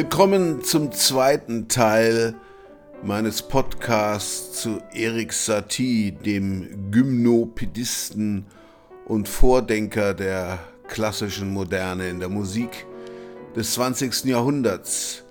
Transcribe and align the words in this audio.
Willkommen 0.00 0.62
zum 0.62 0.92
zweiten 0.92 1.66
Teil 1.66 2.36
meines 3.02 3.42
Podcasts 3.42 4.62
zu 4.62 4.78
Erik 4.94 5.32
Satie, 5.32 6.12
dem 6.12 6.92
Gymnopädisten 6.92 8.46
und 9.06 9.28
Vordenker 9.28 10.14
der 10.14 10.60
klassischen 10.86 11.52
Moderne 11.52 12.10
in 12.10 12.20
der 12.20 12.28
Musik 12.28 12.86
des 13.56 13.74
20. 13.74 14.26
Jahrhunderts. 14.26 15.24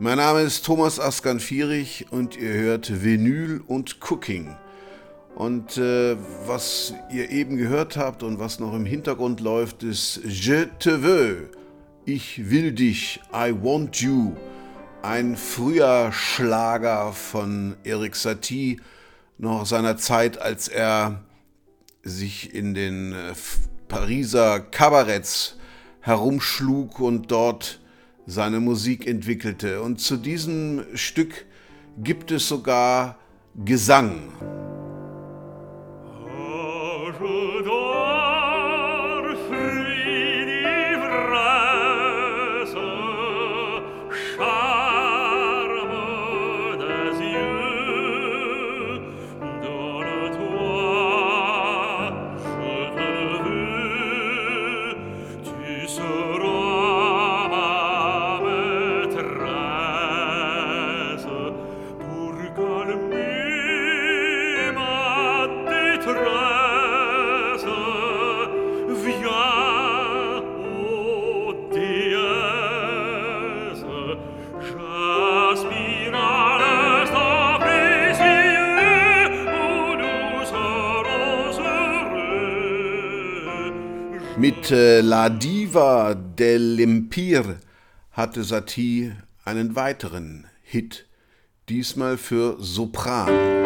Mein 0.00 0.16
Name 0.16 0.40
ist 0.40 0.66
Thomas 0.66 0.98
Askan-Fierich 0.98 2.06
und 2.10 2.36
ihr 2.36 2.54
hört 2.54 3.04
Vinyl 3.04 3.62
und 3.64 3.98
Cooking. 4.10 4.56
Und 5.36 5.78
äh, 5.78 6.16
was 6.48 6.94
ihr 7.12 7.30
eben 7.30 7.56
gehört 7.56 7.96
habt 7.96 8.24
und 8.24 8.40
was 8.40 8.58
noch 8.58 8.74
im 8.74 8.86
Hintergrund 8.86 9.38
läuft, 9.38 9.84
ist 9.84 10.20
Je 10.24 10.66
te 10.80 11.04
veux 11.04 11.59
ich 12.12 12.50
will 12.50 12.72
dich, 12.72 13.20
I 13.32 13.52
want 13.52 14.00
you, 14.00 14.34
ein 15.00 15.36
früher 15.36 16.10
Schlager 16.12 17.12
von 17.12 17.76
Eric 17.84 18.16
Satie, 18.16 18.80
noch 19.38 19.64
seiner 19.64 19.96
Zeit, 19.96 20.40
als 20.40 20.66
er 20.66 21.22
sich 22.02 22.52
in 22.52 22.74
den 22.74 23.12
äh, 23.12 23.32
Pariser 23.86 24.58
Kabaretts 24.58 25.56
herumschlug 26.00 26.98
und 26.98 27.30
dort 27.30 27.80
seine 28.26 28.58
Musik 28.58 29.06
entwickelte. 29.06 29.80
Und 29.80 30.00
zu 30.00 30.16
diesem 30.16 30.84
Stück 30.94 31.46
gibt 31.96 32.32
es 32.32 32.48
sogar 32.48 33.18
Gesang. 33.64 34.79
Mit 84.36 84.70
äh, 84.70 85.02
La 85.02 85.28
Diva 85.28 86.14
dell'Empire 86.14 87.56
hatte 88.12 88.42
Satie 88.42 89.12
einen 89.44 89.76
weiteren 89.76 90.46
Hit, 90.62 91.06
diesmal 91.68 92.16
für 92.16 92.56
Sopran. 92.58 93.59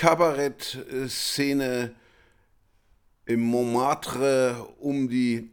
Kabarettszene 0.00 1.94
im 3.26 3.40
Montmartre 3.40 4.66
um 4.78 5.10
die 5.10 5.50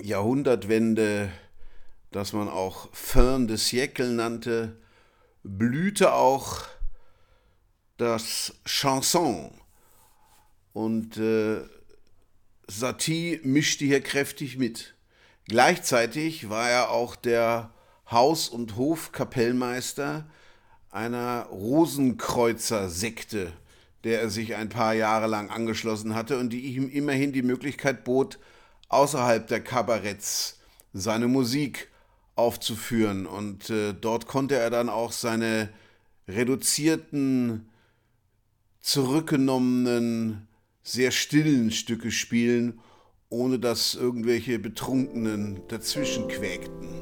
Jahrhundertwende, 0.00 1.32
das 2.12 2.32
man 2.32 2.48
auch 2.48 2.94
Fin 2.94 3.48
de 3.48 3.56
siècle 3.56 4.12
nannte, 4.12 4.76
blühte 5.42 6.12
auch 6.12 6.62
das 7.96 8.54
Chanson. 8.64 9.50
Und 10.72 11.16
äh, 11.16 11.62
Satie 12.68 13.40
mischte 13.42 13.86
hier 13.86 14.02
kräftig 14.02 14.56
mit. 14.56 14.94
Gleichzeitig 15.46 16.48
war 16.48 16.70
er 16.70 16.90
auch 16.90 17.16
der 17.16 17.74
Haus- 18.08 18.50
und 18.50 18.76
Hofkapellmeister 18.76 20.30
einer 20.90 21.46
Rosenkreuzer-Sekte, 21.46 23.52
der 24.04 24.20
er 24.20 24.30
sich 24.30 24.54
ein 24.54 24.68
paar 24.68 24.94
Jahre 24.94 25.26
lang 25.26 25.50
angeschlossen 25.50 26.14
hatte 26.14 26.38
und 26.38 26.50
die 26.50 26.60
ihm 26.60 26.88
immerhin 26.88 27.32
die 27.32 27.42
Möglichkeit 27.42 28.04
bot, 28.04 28.38
außerhalb 28.88 29.46
der 29.46 29.60
Kabaretts 29.60 30.60
seine 30.92 31.28
Musik 31.28 31.88
aufzuführen. 32.34 33.26
Und 33.26 33.70
äh, 33.70 33.92
dort 33.92 34.26
konnte 34.26 34.56
er 34.56 34.70
dann 34.70 34.88
auch 34.88 35.12
seine 35.12 35.68
reduzierten, 36.28 37.68
zurückgenommenen, 38.80 40.48
sehr 40.82 41.10
stillen 41.10 41.70
Stücke 41.70 42.10
spielen, 42.10 42.80
ohne 43.28 43.58
dass 43.58 43.94
irgendwelche 43.94 44.58
Betrunkenen 44.58 45.60
dazwischen 45.68 46.26
quäkten. 46.28 46.99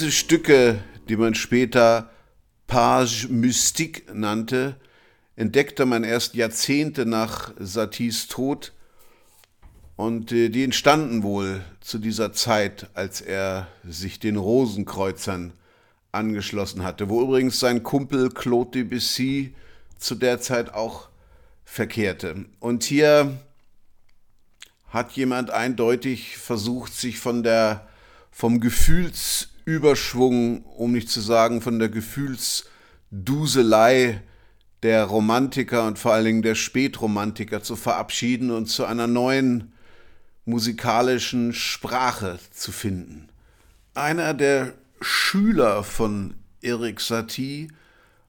Diese 0.00 0.12
Stücke, 0.12 0.82
die 1.10 1.16
man 1.18 1.34
später 1.34 2.08
Page 2.66 3.28
Mystique 3.28 4.10
nannte, 4.14 4.76
entdeckte 5.36 5.84
man 5.84 6.04
erst 6.04 6.34
Jahrzehnte 6.34 7.04
nach 7.04 7.52
Saties 7.58 8.26
Tod 8.26 8.72
und 9.96 10.32
äh, 10.32 10.48
die 10.48 10.64
entstanden 10.64 11.22
wohl 11.22 11.62
zu 11.82 11.98
dieser 11.98 12.32
Zeit, 12.32 12.88
als 12.94 13.20
er 13.20 13.68
sich 13.84 14.18
den 14.18 14.38
Rosenkreuzern 14.38 15.52
angeschlossen 16.12 16.82
hatte, 16.82 17.10
wo 17.10 17.20
übrigens 17.20 17.60
sein 17.60 17.82
Kumpel 17.82 18.30
Claude 18.30 18.70
Debussy 18.70 19.54
zu 19.98 20.14
der 20.14 20.40
Zeit 20.40 20.72
auch 20.72 21.10
verkehrte. 21.62 22.46
Und 22.58 22.84
hier 22.84 23.38
hat 24.88 25.12
jemand 25.12 25.50
eindeutig 25.50 26.38
versucht, 26.38 26.94
sich 26.94 27.18
von 27.18 27.42
der, 27.42 27.86
vom 28.30 28.60
Gefühlsüberschwung, 29.64 30.64
um 30.64 30.92
nicht 30.92 31.08
zu 31.08 31.20
sagen 31.20 31.60
von 31.60 31.78
der 31.78 31.88
Gefühlsduselei 31.88 34.22
der 34.82 35.04
Romantiker 35.04 35.86
und 35.86 35.98
vor 35.98 36.14
allen 36.14 36.24
Dingen 36.24 36.40
der 36.42 36.54
Spätromantiker 36.54 37.62
zu 37.62 37.76
verabschieden 37.76 38.50
und 38.50 38.64
zu 38.66 38.86
einer 38.86 39.06
neuen 39.06 39.72
musikalischen 40.46 41.52
Sprache 41.52 42.38
zu 42.50 42.72
finden. 42.72 43.28
Einer 43.94 44.32
der 44.34 44.72
Schüler 45.00 45.84
von 45.84 46.34
Eric 46.62 47.00
Satie 47.00 47.68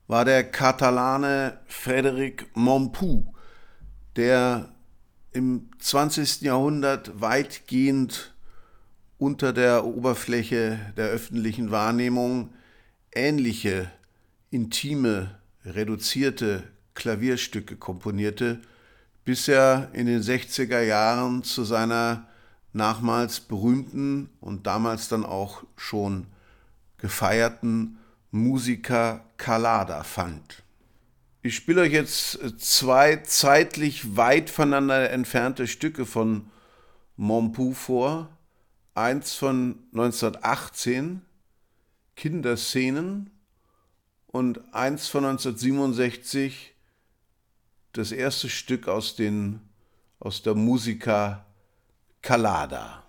war 0.07 0.25
der 0.25 0.43
Katalane 0.43 1.59
Frédéric 1.69 2.47
Mompou, 2.53 3.33
der 4.17 4.73
im 5.31 5.69
20. 5.79 6.41
Jahrhundert 6.41 7.21
weitgehend 7.21 8.30
unter 9.21 9.53
der 9.53 9.85
Oberfläche 9.85 10.79
der 10.97 11.09
öffentlichen 11.09 11.69
Wahrnehmung 11.69 12.49
ähnliche 13.13 13.91
intime 14.49 15.37
reduzierte 15.63 16.63
Klavierstücke 16.95 17.75
komponierte, 17.75 18.61
bis 19.23 19.47
er 19.47 19.89
in 19.93 20.07
den 20.07 20.23
60er 20.23 20.81
Jahren 20.81 21.43
zu 21.43 21.63
seiner 21.63 22.27
nachmals 22.73 23.41
berühmten 23.41 24.31
und 24.39 24.65
damals 24.65 25.07
dann 25.07 25.23
auch 25.23 25.65
schon 25.77 26.25
gefeierten 26.97 27.99
Musiker 28.31 29.23
Calada 29.37 30.03
fand. 30.03 30.63
Ich 31.43 31.55
spiele 31.55 31.81
euch 31.81 31.93
jetzt 31.93 32.39
zwei 32.57 33.17
zeitlich 33.17 34.17
weit 34.17 34.49
voneinander 34.49 35.11
entfernte 35.11 35.67
Stücke 35.67 36.07
von 36.07 36.49
Mompou 37.17 37.73
vor. 37.73 38.35
Eins 38.93 39.35
von 39.35 39.79
1918, 39.93 41.21
Kinderszenen, 42.15 43.31
und 44.27 44.61
eins 44.73 45.07
von 45.07 45.25
1967, 45.25 46.73
das 47.93 48.11
erste 48.11 48.49
Stück 48.49 48.87
aus, 48.87 49.15
den, 49.15 49.61
aus 50.19 50.41
der 50.41 50.55
Musica 50.55 51.45
Calada. 52.21 53.03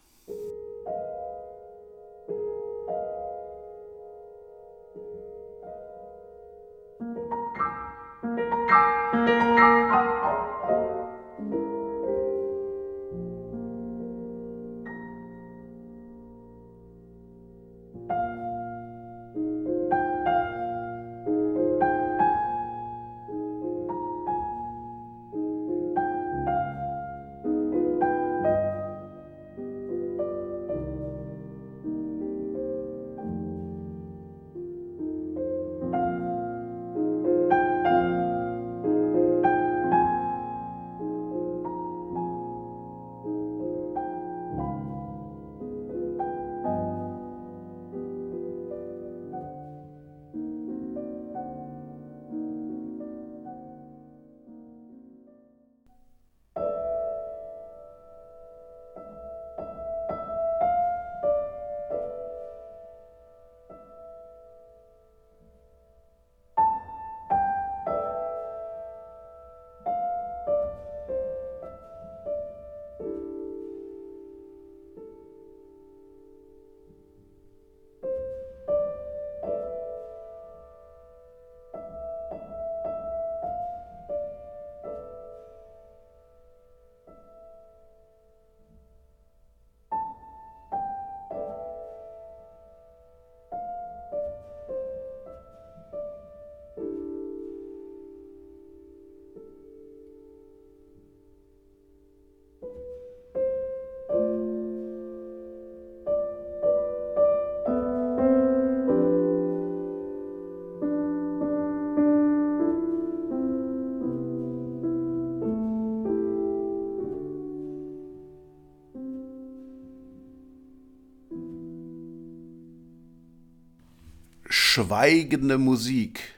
Schweigende 124.92 125.56
Musik, 125.56 126.34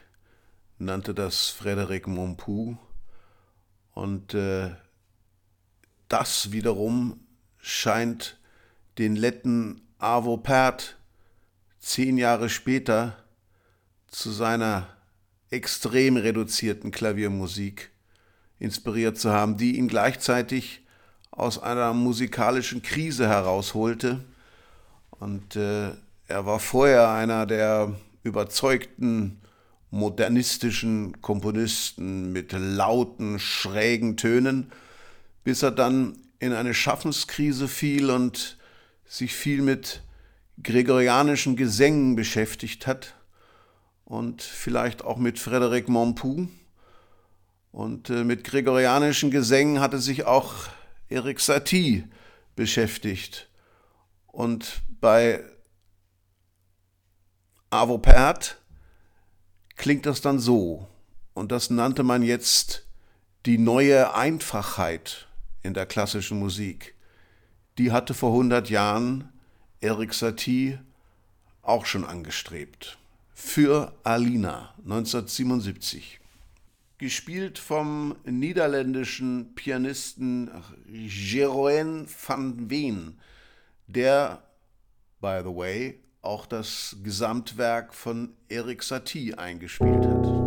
nannte 0.77 1.13
das 1.13 1.53
Frédéric 1.53 2.07
Mompou. 2.07 2.77
Und 3.93 4.33
äh, 4.33 4.69
das 6.07 6.53
wiederum 6.53 7.19
scheint 7.57 8.39
den 8.97 9.17
Letten 9.17 9.81
Arvo 9.97 10.37
Pärt 10.37 10.95
zehn 11.79 12.17
Jahre 12.17 12.47
später 12.47 13.17
zu 14.07 14.31
seiner 14.31 14.87
extrem 15.49 16.15
reduzierten 16.15 16.91
Klaviermusik 16.91 17.91
inspiriert 18.57 19.17
zu 19.17 19.31
haben, 19.31 19.57
die 19.57 19.77
ihn 19.77 19.89
gleichzeitig 19.89 20.81
aus 21.29 21.61
einer 21.61 21.93
musikalischen 21.93 22.81
Krise 22.81 23.27
herausholte. 23.27 24.23
Und 25.09 25.57
äh, 25.57 25.89
er 26.27 26.45
war 26.45 26.59
vorher 26.59 27.09
einer 27.09 27.45
der 27.45 27.93
überzeugten 28.25 29.39
modernistischen 29.91 31.21
Komponisten 31.21 32.33
mit 32.33 32.51
lauten, 32.51 33.39
schrägen 33.39 34.17
Tönen, 34.17 34.71
bis 35.43 35.61
er 35.61 35.71
dann 35.71 36.17
in 36.39 36.51
eine 36.51 36.73
Schaffenskrise 36.73 37.67
fiel 37.67 38.09
und 38.09 38.57
sich 39.05 39.33
viel 39.33 39.61
mit 39.61 40.01
gregorianischen 40.61 41.55
Gesängen 41.55 42.15
beschäftigt 42.15 42.87
hat 42.87 43.15
und 44.03 44.41
vielleicht 44.41 45.03
auch 45.03 45.17
mit 45.17 45.37
Frédéric 45.37 45.89
Mompou. 45.89 46.47
Und 47.71 48.09
äh, 48.09 48.23
mit 48.23 48.43
gregorianischen 48.43 49.31
Gesängen 49.31 49.81
hatte 49.81 49.99
sich 49.99 50.25
auch 50.25 50.53
Eric 51.09 51.39
Satie 51.41 52.05
beschäftigt. 52.55 53.49
Und 54.27 54.81
bei 54.99 55.43
Avopert 57.69 58.61
klingt 59.75 60.05
das 60.05 60.21
dann 60.21 60.39
so. 60.39 60.87
Und 61.33 61.51
das 61.51 61.69
nannte 61.69 62.03
man 62.03 62.23
jetzt 62.23 62.85
die 63.45 63.57
neue 63.57 64.15
Einfachheit 64.15 65.27
in 65.63 65.73
der 65.73 65.85
klassischen 65.85 66.39
Musik. 66.39 66.95
Die 67.77 67.91
hatte 67.91 68.13
vor 68.13 68.31
100 68.31 68.69
Jahren 68.69 69.29
Erik 69.81 70.13
Satie 70.13 70.79
auch 71.61 71.85
schon 71.85 72.05
angestrebt. 72.05 72.97
Für 73.33 73.93
Alina 74.03 74.73
1977. 74.85 76.21
Gespielt 76.97 77.59
vom 77.59 78.15
niederländischen 78.23 79.53
Pianisten 79.55 80.49
Jeroen 80.87 82.07
van 82.07 82.69
Veen, 82.69 83.19
der, 83.87 84.41
by 85.19 85.41
the 85.43 85.53
way, 85.53 85.99
auch 86.25 86.45
das 86.45 86.97
Gesamtwerk 87.03 87.93
von 87.93 88.33
Erik 88.49 88.83
Satie 88.83 89.35
eingespielt 89.35 90.05
hat. 90.05 90.44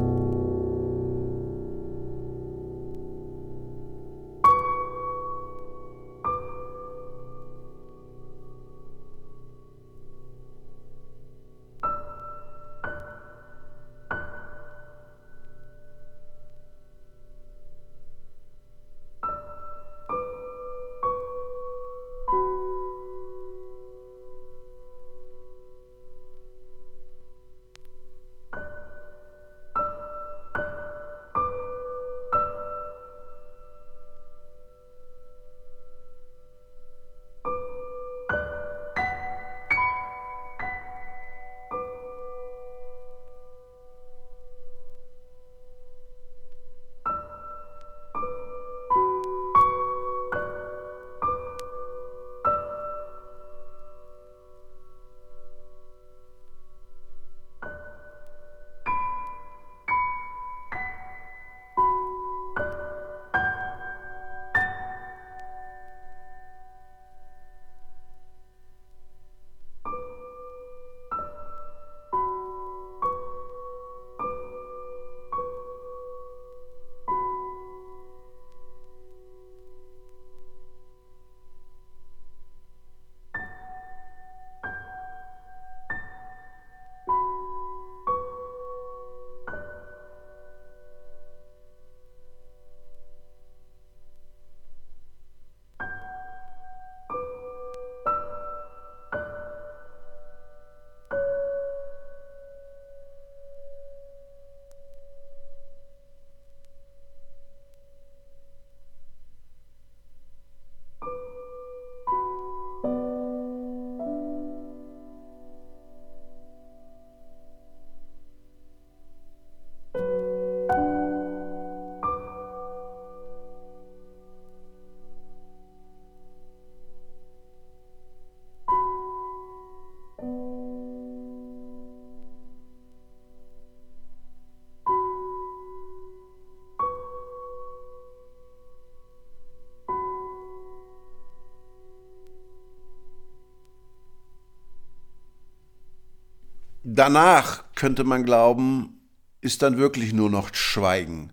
Danach 146.99 147.63
könnte 147.77 148.03
man 148.03 148.25
glauben, 148.25 149.01
ist 149.41 149.63
dann 149.63 149.79
wirklich 149.79 150.13
nur 150.13 150.31
noch 150.31 150.53
Schweigen. 150.53 151.33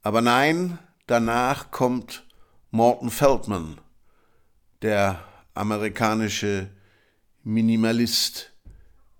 Aber 0.00 0.22
nein, 0.22 0.78
danach 1.06 1.70
kommt 1.70 2.26
Morton 2.70 3.10
Feldman, 3.10 3.78
der 4.80 5.22
amerikanische 5.52 6.70
Minimalist, 7.44 8.54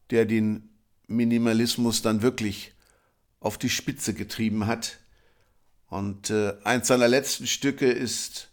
der 0.09 0.25
den 0.25 0.71
Minimalismus 1.07 2.01
dann 2.01 2.23
wirklich 2.23 2.73
auf 3.39 3.59
die 3.59 3.69
Spitze 3.69 4.15
getrieben 4.15 4.67
hat. 4.67 5.01
Und 5.89 6.31
äh, 6.31 6.55
eins 6.65 6.89
seiner 6.89 7.09
letzten 7.09 7.47
Stücke 7.47 7.91
ist 7.91 8.51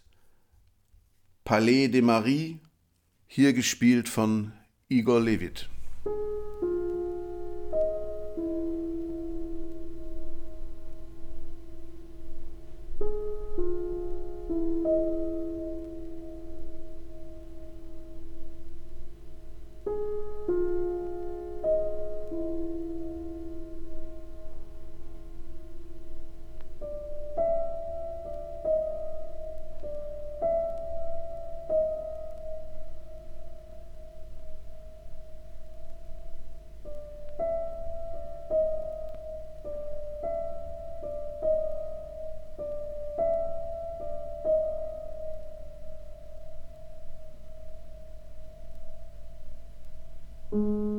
Palais 1.44 1.88
de 1.88 2.02
Marie, 2.02 2.60
hier 3.26 3.54
gespielt 3.54 4.06
von 4.06 4.52
Igor 4.90 5.22
Levit. 5.22 5.70
Mm-hmm. 50.52 50.95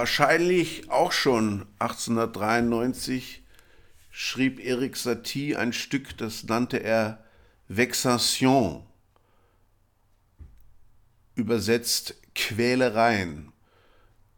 Wahrscheinlich 0.00 0.90
auch 0.90 1.12
schon 1.12 1.66
1893 1.78 3.42
schrieb 4.10 4.58
Erik 4.58 4.96
Satie 4.96 5.56
ein 5.56 5.74
Stück, 5.74 6.16
das 6.16 6.44
nannte 6.44 6.78
er 6.78 7.22
Vexation, 7.68 8.82
übersetzt 11.34 12.14
Quälereien. 12.34 13.52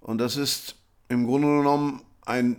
Und 0.01 0.19
das 0.19 0.37
ist 0.37 0.75
im 1.09 1.29
Grunde 1.29 1.59
genommen 1.59 2.03
ein 2.23 2.57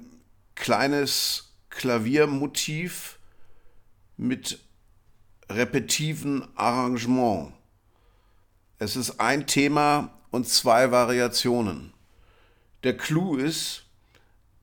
kleines 0.55 1.57
Klaviermotiv 1.71 3.19
mit 4.15 4.59
repetiven 5.49 6.47
Arrangement. 6.55 7.51
Es 8.79 8.95
ist 8.95 9.19
ein 9.19 9.45
Thema 9.45 10.17
und 10.31 10.47
zwei 10.47 10.89
Variationen. 10.91 11.92
Der 12.83 12.97
Clou 12.97 13.37
ist, 13.37 13.85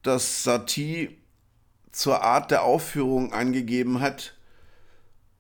dass 0.03 0.45
Satie 0.45 1.19
zur 1.91 2.23
Art 2.23 2.51
der 2.51 2.65
Aufführung 2.65 3.33
angegeben 3.33 4.01
hat, 4.01 4.35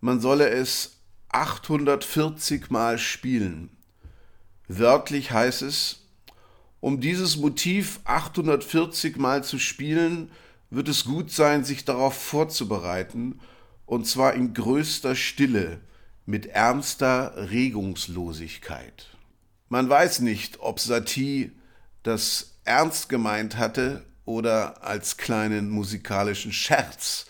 man 0.01 0.21
solle 0.21 0.49
es 0.49 0.97
840 1.29 2.71
Mal 2.71 2.99
spielen. 2.99 3.71
Wörtlich 4.67 5.31
heißt 5.31 5.63
es, 5.63 6.07
um 6.81 7.01
dieses 7.01 7.37
Motiv 7.37 8.01
840 8.05 9.19
Mal 9.19 9.45
zu 9.45 9.59
spielen, 9.59 10.31
wird 10.71 10.89
es 10.89 11.05
gut 11.05 11.31
sein, 11.31 11.65
sich 11.65 11.85
darauf 11.85 12.15
vorzubereiten, 12.15 13.41
und 13.85 14.07
zwar 14.07 14.35
in 14.35 14.55
größter 14.55 15.15
Stille, 15.15 15.81
mit 16.25 16.47
ernster 16.47 17.51
Regungslosigkeit. 17.51 19.09
Man 19.69 19.89
weiß 19.89 20.21
nicht, 20.21 20.61
ob 20.61 20.79
Satie 20.81 21.53
das 22.03 22.50
ernst 22.65 23.09
gemeint 23.09 23.57
hatte 23.57 24.05
oder 24.25 24.85
als 24.85 25.17
kleinen 25.17 25.71
musikalischen 25.71 26.53
Scherz. 26.53 27.27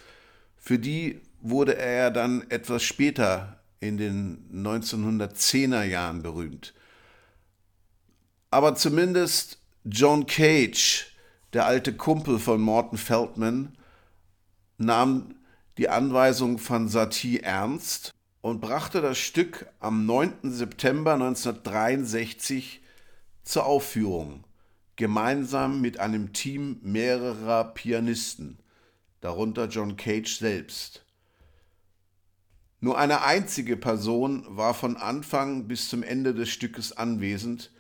Für 0.57 0.79
die 0.79 1.21
wurde 1.41 1.77
er 1.77 2.11
dann 2.11 2.49
etwas 2.51 2.83
später 2.83 3.61
in 3.81 3.97
den 3.97 4.51
1910er 4.53 5.85
Jahren 5.85 6.23
berühmt. 6.23 6.75
Aber 8.51 8.75
zumindest 8.75 9.59
John 9.85 10.27
Cage, 10.27 11.07
der 11.53 11.67
alte 11.67 11.95
Kumpel 11.95 12.39
von 12.39 12.61
Morton 12.61 12.99
Feldman, 12.99 13.77
nahm 14.77 15.35
die 15.79 15.89
Anweisung 15.89 16.59
von 16.59 16.89
Satie 16.89 17.41
ernst 17.41 18.13
und 18.43 18.61
brachte 18.61 19.01
das 19.01 19.19
Stück 19.19 19.67
am 19.79 20.05
9. 20.05 20.33
September 20.43 21.15
1963 21.15 22.83
zur 23.45 23.67
Aufführung, 23.67 24.45
gemeinsam 25.01 25.81
mit 25.81 25.99
einem 25.99 26.35
Team 26.35 26.79
mehrerer 26.83 27.65
Pianisten, 27.73 28.59
darunter 29.23 29.67
John 29.67 29.97
Cage 29.97 30.37
selbst. 30.37 31.07
Nur 32.81 32.99
eine 32.99 33.23
einzige 33.23 33.79
Person 33.79 34.45
war 34.47 34.75
von 34.75 34.99
Anfang 34.99 35.69
bis 35.69 35.89
zum 35.89 36.03
Ende 36.03 36.35
des 36.35 36.51
Stückes 36.51 36.93
anwesend, 36.93 37.73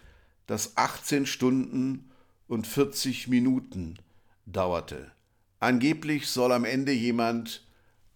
das 0.47 0.79
18 0.79 1.27
Stunden 1.27 2.11
und 2.49 2.67
40 2.67 3.29
Minuten 3.29 3.99
dauerte. 4.47 5.13
Angeblich 5.59 6.27
soll 6.27 6.53
am 6.53 6.65
Ende 6.65 6.93
jemand 6.93 7.69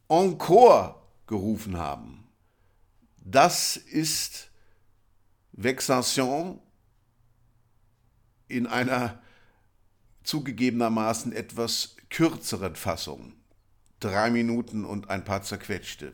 Encore 0.08 0.94
gerufen 1.26 1.76
haben. 1.76 2.26
Das 3.22 3.76
ist 3.76 4.50
Vexation 5.52 6.58
in 8.56 8.66
einer 8.66 9.18
zugegebenermaßen 10.22 11.32
etwas 11.32 11.96
kürzeren 12.08 12.76
Fassung. 12.76 13.34
Drei 14.00 14.30
Minuten 14.30 14.84
und 14.84 15.10
ein 15.10 15.24
paar 15.24 15.42
zerquetschte. 15.42 16.12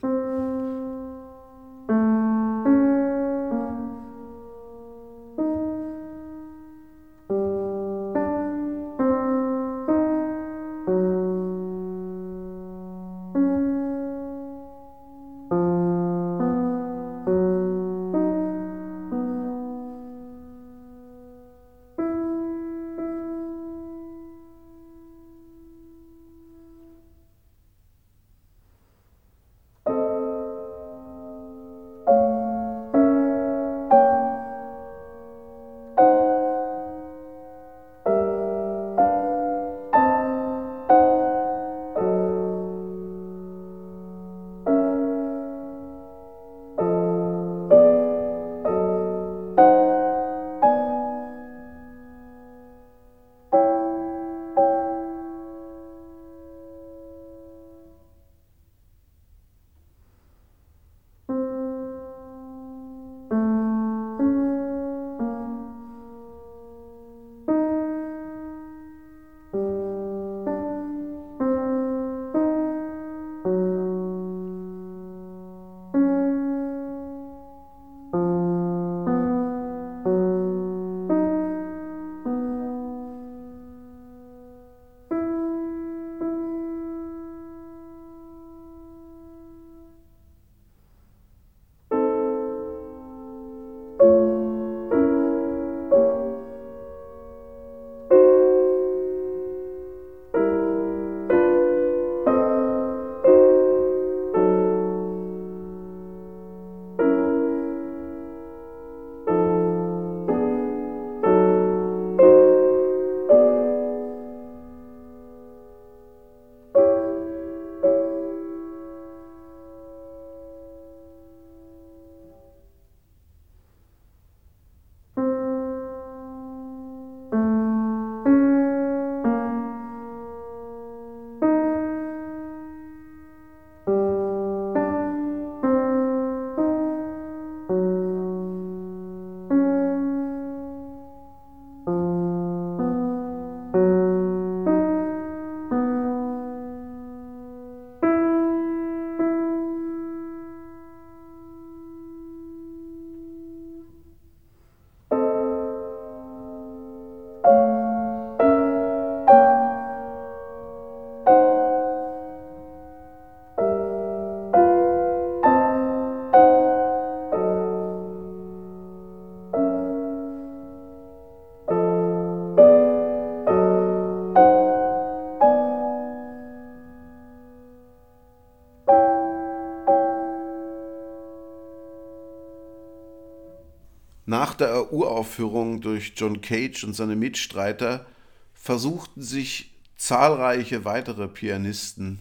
Uraufführung 184.92 185.81
durch 185.81 186.12
John 186.16 186.40
Cage 186.40 186.85
und 186.85 186.94
seine 186.94 187.16
Mitstreiter 187.16 188.07
versuchten 188.55 189.22
sich 189.22 189.70
zahlreiche 189.96 190.85
weitere 190.85 191.29
Pianisten 191.29 192.20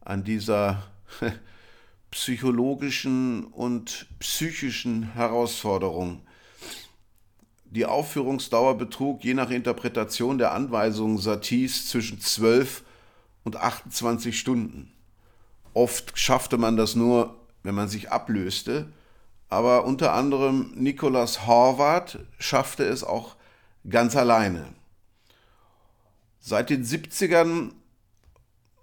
an 0.00 0.24
dieser 0.24 0.82
psychologischen 2.10 3.44
und 3.44 4.06
psychischen 4.18 5.14
Herausforderung. 5.14 6.20
Die 7.64 7.86
Aufführungsdauer 7.86 8.76
betrug 8.76 9.24
je 9.24 9.32
nach 9.34 9.50
Interpretation 9.50 10.36
der 10.36 10.52
Anweisungen 10.52 11.16
Saties 11.16 11.88
zwischen 11.88 12.20
12 12.20 12.82
und 13.44 13.56
28 13.56 14.38
Stunden. 14.38 14.92
Oft 15.72 16.18
schaffte 16.18 16.58
man 16.58 16.76
das 16.76 16.94
nur, 16.94 17.34
wenn 17.62 17.74
man 17.74 17.88
sich 17.88 18.10
ablöste, 18.10 18.88
aber 19.52 19.84
unter 19.84 20.14
anderem 20.14 20.72
Nicholas 20.76 21.46
Horvath 21.46 22.18
schaffte 22.38 22.84
es 22.84 23.04
auch 23.04 23.36
ganz 23.86 24.16
alleine. 24.16 24.72
Seit 26.40 26.70
den 26.70 26.86
70ern 26.86 27.72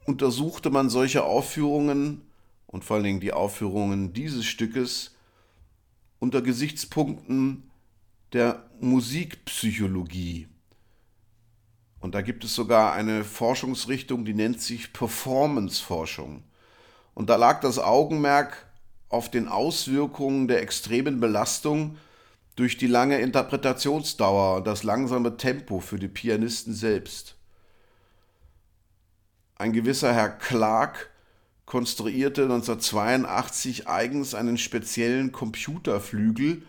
untersuchte 0.06 0.70
man 0.70 0.92
solche 0.92 1.24
Aufführungen 1.24 2.22
und 2.68 2.86
vor 2.86 2.98
allen 2.98 3.04
Dingen 3.04 3.20
die 3.20 3.34
Aufführungen 3.34 4.14
dieses 4.14 4.46
Stückes 4.46 5.16
unter 6.20 6.44
Gesichtspunkten 6.44 7.72
der 8.34 8.70
Musikpsychologie. 8.80 10.50
Und 12.00 12.14
da 12.14 12.22
gibt 12.22 12.44
es 12.44 12.54
sogar 12.54 12.94
eine 12.94 13.24
Forschungsrichtung, 13.24 14.24
die 14.24 14.36
nennt 14.36 14.62
sich 14.62 14.94
Performanceforschung. 14.94 16.44
Und 17.16 17.32
da 17.32 17.38
lag 17.38 17.60
das 17.60 17.80
Augenmerk 17.80 18.69
auf 19.10 19.30
den 19.30 19.48
Auswirkungen 19.48 20.48
der 20.48 20.62
extremen 20.62 21.20
Belastung 21.20 21.98
durch 22.56 22.78
die 22.78 22.88
lange 22.88 23.20
Interpretationsdauer 23.20 24.58
und 24.58 24.68
das 24.68 24.84
langsame 24.84 25.38
Tempo 25.38 25.80
für 25.80 25.98
die 25.98 26.08
Pianisten 26.08 26.74
selbst. 26.74 27.36
Ein 29.56 29.74
gewisser 29.74 30.14
Herr 30.14 30.30
Clark 30.30 31.10
konstruierte 31.66 32.44
1982 32.44 33.88
eigens 33.88 34.34
einen 34.34 34.58
speziellen 34.58 35.32
Computerflügel, 35.32 36.64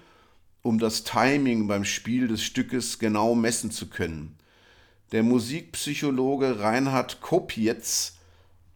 um 0.63 0.79
das 0.79 1.05
Timing 1.05 1.69
beim 1.69 1.85
Spiel 1.85 2.29
des 2.29 2.43
Stückes 2.43 2.99
genau 2.99 3.35
messen 3.35 3.71
zu 3.71 3.89
können. 3.89 4.37
Der 5.13 5.23
Musikpsychologe 5.23 6.61
Reinhard 6.61 7.21
Kopietz 7.21 8.19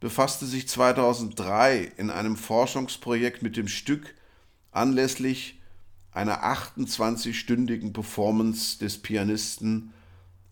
befasste 0.04 0.44
sich 0.44 0.68
2003 0.68 1.92
in 1.96 2.10
einem 2.10 2.36
Forschungsprojekt 2.36 3.42
mit 3.42 3.56
dem 3.56 3.68
Stück 3.68 4.14
anlässlich 4.70 5.58
einer 6.12 6.44
28-stündigen 6.44 7.94
Performance 7.94 8.78
des 8.78 8.98
Pianisten 8.98 9.94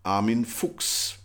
Armin 0.05 0.47
Fuchs. 0.47 1.17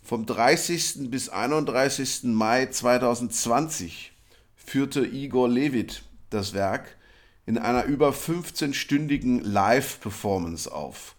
Vom 0.00 0.24
30. 0.24 1.10
bis 1.10 1.28
31. 1.28 2.22
Mai 2.26 2.66
2020 2.66 4.12
führte 4.54 5.04
Igor 5.04 5.48
Levit 5.48 6.04
das 6.30 6.54
Werk 6.54 6.96
in 7.44 7.58
einer 7.58 7.86
über 7.86 8.10
15-stündigen 8.10 9.42
Live-Performance 9.42 10.72
auf, 10.72 11.16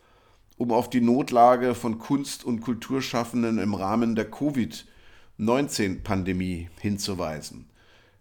um 0.56 0.72
auf 0.72 0.90
die 0.90 1.02
Notlage 1.02 1.76
von 1.76 2.00
Kunst- 2.00 2.46
und 2.46 2.62
Kulturschaffenden 2.62 3.58
im 3.58 3.74
Rahmen 3.74 4.16
der 4.16 4.32
Covid-19-Pandemie 5.42 6.70
hinzuweisen. 6.80 7.68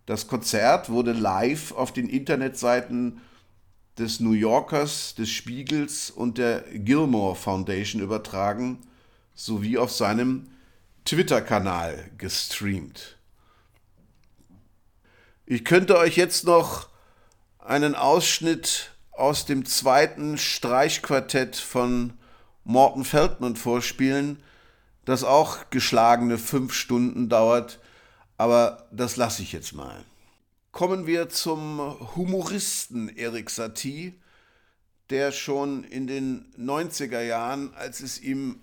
Das 0.07 0.27
Konzert 0.27 0.89
wurde 0.89 1.13
live 1.13 1.73
auf 1.73 1.93
den 1.93 2.09
Internetseiten 2.09 3.21
des 3.99 4.21
New 4.21 4.33
Yorkers, 4.33 5.15
des 5.15 5.29
Spiegels 5.29 6.11
und 6.11 6.39
der 6.39 6.65
Gilmore 6.73 7.37
Foundation 7.37 8.01
übertragen 8.01 8.79
sowie 9.35 9.79
auf 9.79 9.93
seinem 9.93 10.51
Twitter-Kanal 11.05 12.11
gestreamt. 12.19 13.17
Ich 15.47 15.65
könnte 15.65 15.99
euch 15.99 16.17
jetzt 16.17 16.45
noch 16.45 16.89
einen 17.59 17.95
Ausschnitt 17.95 18.93
aus 19.13 19.45
dem 19.45 19.65
zweiten 19.67 20.39
Streichquartett 20.39 21.57
von 21.57 22.15
Morton 22.65 23.05
Feldman 23.05 23.57
vorspielen, 23.57 24.43
das 25.05 25.25
auch 25.25 25.71
geschlagene 25.71 26.39
fünf 26.39 26.75
Stunden 26.75 27.29
dauert, 27.29 27.81
aber 28.37 28.89
das 28.93 29.17
lasse 29.17 29.43
ich 29.43 29.53
jetzt 29.53 29.73
mal. 29.73 30.05
Kommen 30.73 31.07
wir 31.07 31.29
zum 31.29 31.81
Humoristen 32.17 33.09
Erik 33.09 33.51
Satie, 33.51 34.15
der 35.11 35.33
schon 35.33 35.85
in 35.85 36.07
den 36.07 36.53
90er 36.57 37.23
Jahren, 37.23 37.75
als 37.75 38.01
es 38.01 38.21
ihm 38.21 38.61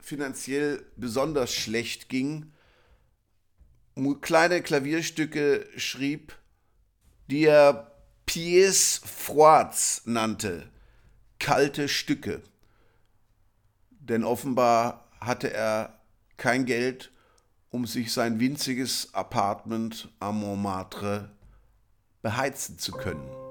finanziell 0.00 0.84
besonders 0.96 1.52
schlecht 1.52 2.08
ging, 2.08 2.52
kleine 4.20 4.62
Klavierstücke 4.62 5.66
schrieb, 5.76 6.36
die 7.28 7.44
er 7.44 7.90
Pièces 8.26 9.00
froids 9.04 10.02
nannte, 10.04 10.68
kalte 11.38 11.88
Stücke. 11.88 12.42
Denn 13.90 14.24
offenbar 14.24 15.03
hatte 15.26 15.52
er 15.52 15.98
kein 16.36 16.64
Geld, 16.64 17.10
um 17.70 17.86
sich 17.86 18.12
sein 18.12 18.40
winziges 18.40 19.14
Apartment 19.14 20.08
am 20.20 20.40
Montmartre 20.40 21.30
beheizen 22.22 22.78
zu 22.78 22.92
können. 22.92 23.43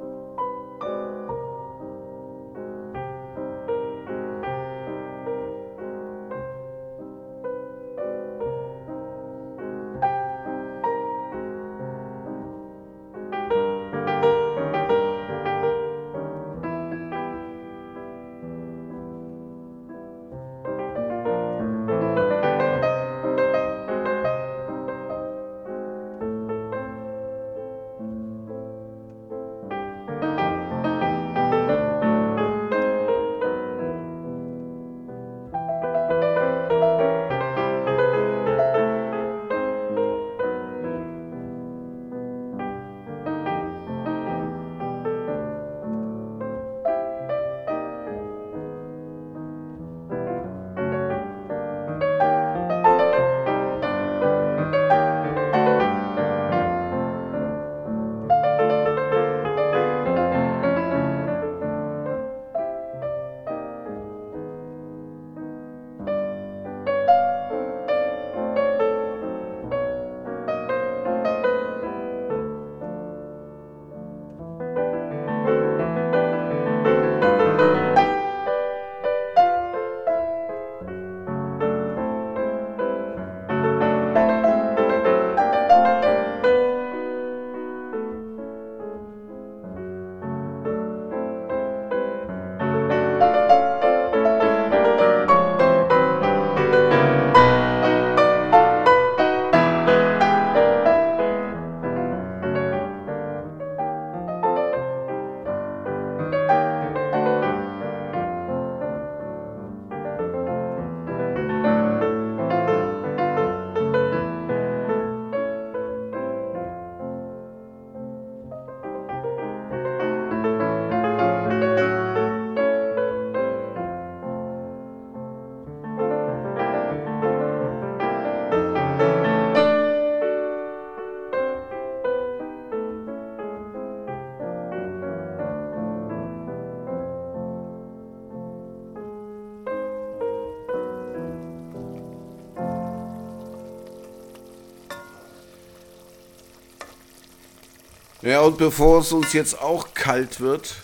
Ja, 148.23 148.39
und 148.39 148.57
bevor 148.57 149.01
es 149.01 149.11
uns 149.11 149.33
jetzt 149.33 149.59
auch 149.59 149.93
kalt 149.93 150.39
wird, 150.39 150.75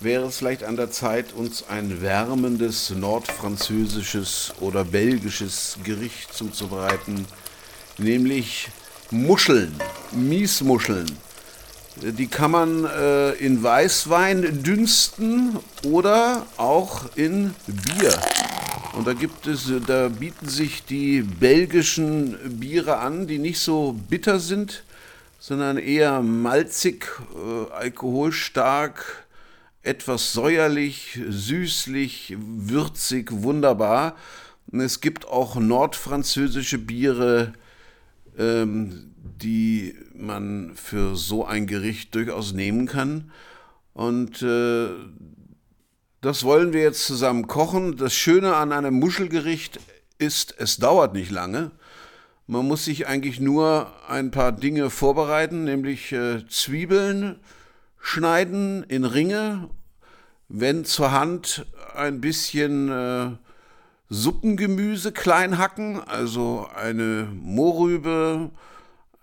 wäre 0.00 0.26
es 0.26 0.38
vielleicht 0.38 0.64
an 0.64 0.74
der 0.74 0.90
Zeit, 0.90 1.32
uns 1.32 1.64
ein 1.68 2.02
wärmendes 2.02 2.90
nordfranzösisches 2.90 4.54
oder 4.58 4.84
belgisches 4.84 5.78
Gericht 5.84 6.34
zuzubereiten, 6.34 7.26
nämlich 7.96 8.70
Muscheln, 9.12 9.72
Miesmuscheln. 10.10 11.06
Die 12.02 12.26
kann 12.26 12.50
man 12.50 12.84
äh, 12.86 13.34
in 13.34 13.62
Weißwein 13.62 14.64
dünsten 14.64 15.60
oder 15.84 16.44
auch 16.56 17.04
in 17.14 17.54
Bier. 17.68 18.18
Und 18.94 19.06
da 19.06 19.12
gibt 19.12 19.46
es, 19.46 19.70
da 19.86 20.08
bieten 20.08 20.48
sich 20.48 20.84
die 20.84 21.22
belgischen 21.22 22.36
Biere 22.58 22.98
an, 22.98 23.28
die 23.28 23.38
nicht 23.38 23.60
so 23.60 23.94
bitter 24.08 24.40
sind, 24.40 24.82
sondern 25.38 25.78
eher 25.78 26.20
malzig, 26.20 27.06
äh, 27.34 27.72
alkoholstark, 27.72 29.26
etwas 29.82 30.32
säuerlich, 30.32 31.20
süßlich, 31.28 32.36
würzig, 32.38 33.30
wunderbar. 33.30 34.16
Und 34.70 34.80
es 34.80 35.00
gibt 35.00 35.26
auch 35.26 35.56
nordfranzösische 35.56 36.78
Biere, 36.78 37.54
ähm, 38.36 39.14
die 39.16 39.94
man 40.14 40.72
für 40.74 41.16
so 41.16 41.46
ein 41.46 41.66
Gericht 41.66 42.14
durchaus 42.14 42.52
nehmen 42.52 42.86
kann. 42.86 43.30
Und 43.94 44.42
äh, 44.42 44.88
das 46.20 46.44
wollen 46.44 46.72
wir 46.72 46.82
jetzt 46.82 47.06
zusammen 47.06 47.46
kochen. 47.46 47.96
Das 47.96 48.12
Schöne 48.12 48.56
an 48.56 48.72
einem 48.72 48.94
Muschelgericht 48.98 49.78
ist, 50.18 50.54
es 50.58 50.76
dauert 50.78 51.14
nicht 51.14 51.30
lange. 51.30 51.70
Man 52.50 52.66
muss 52.66 52.86
sich 52.86 53.06
eigentlich 53.06 53.40
nur 53.40 53.92
ein 54.08 54.30
paar 54.30 54.52
Dinge 54.52 54.88
vorbereiten, 54.88 55.64
nämlich 55.64 56.12
äh, 56.12 56.46
Zwiebeln 56.48 57.38
schneiden 58.00 58.84
in 58.84 59.04
Ringe, 59.04 59.68
wenn 60.48 60.86
zur 60.86 61.12
Hand 61.12 61.66
ein 61.94 62.22
bisschen 62.22 62.90
äh, 62.90 63.32
Suppengemüse 64.08 65.12
klein 65.12 65.58
hacken, 65.58 66.00
also 66.00 66.66
eine 66.74 67.28
Mohrrübe, 67.34 68.50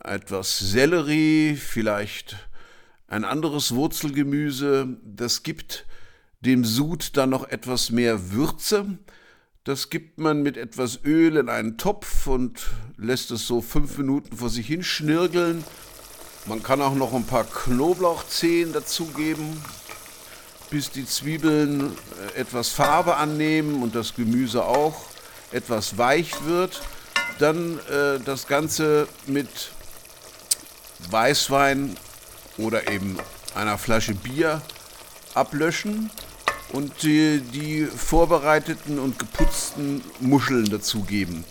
etwas 0.03 0.59
Sellerie, 0.59 1.55
vielleicht 1.55 2.47
ein 3.07 3.25
anderes 3.25 3.73
Wurzelgemüse. 3.73 4.97
Das 5.03 5.41
gibt 5.41 5.88
dem 6.41 6.63
Sud 6.63 7.17
dann 7.17 7.31
noch 7.31 7.49
etwas 7.49 7.89
mehr 7.89 8.33
Würze. 8.33 8.99
Das 9.65 9.89
gibt 9.89 10.19
man 10.19 10.43
mit 10.43 10.58
etwas 10.58 10.99
Öl 11.04 11.38
in 11.38 11.49
einen 11.49 11.80
Topf 11.80 12.28
und 12.28 12.67
lässt 12.97 13.32
es 13.32 13.47
so 13.47 13.62
fünf 13.62 13.97
Minuten 13.97 14.38
vor 14.38 14.51
sich 14.51 14.67
hin 14.67 14.84
schnirgeln. 14.84 15.63
Man 16.45 16.62
kann 16.62 16.84
auch 16.84 16.93
noch 16.93 17.15
ein 17.15 17.25
paar 17.25 17.45
Knoblauchzehen 17.45 18.73
dazugeben, 18.73 19.60
bis 20.69 20.91
die 20.91 21.08
Zwiebeln 21.08 21.97
äh, 22.36 22.41
etwas 22.41 22.69
Farbe 22.69 23.15
annehmen 23.15 23.82
und 23.82 23.95
das 23.95 24.13
Gemüse 24.13 24.63
auch 24.63 25.08
etwas 25.51 25.97
weich 25.97 26.45
wird. 26.45 26.84
Dann 27.39 27.80
äh, 27.89 28.19
das 28.23 28.45
Ganze 28.45 29.08
mit 29.25 29.49
Weißwein 31.10 31.97
oder 32.60 32.88
eben 32.91 33.17
einer 33.56 33.80
Flasche 33.80 34.13
Bier 34.13 34.62
ablöschen 35.34 36.12
und 36.75 37.03
die, 37.03 37.39
die 37.39 37.85
vorbereiteten 37.85 38.99
und 38.99 39.17
geputzten 39.17 40.03
Muscheln 40.19 40.65
dazugeben. 40.65 41.45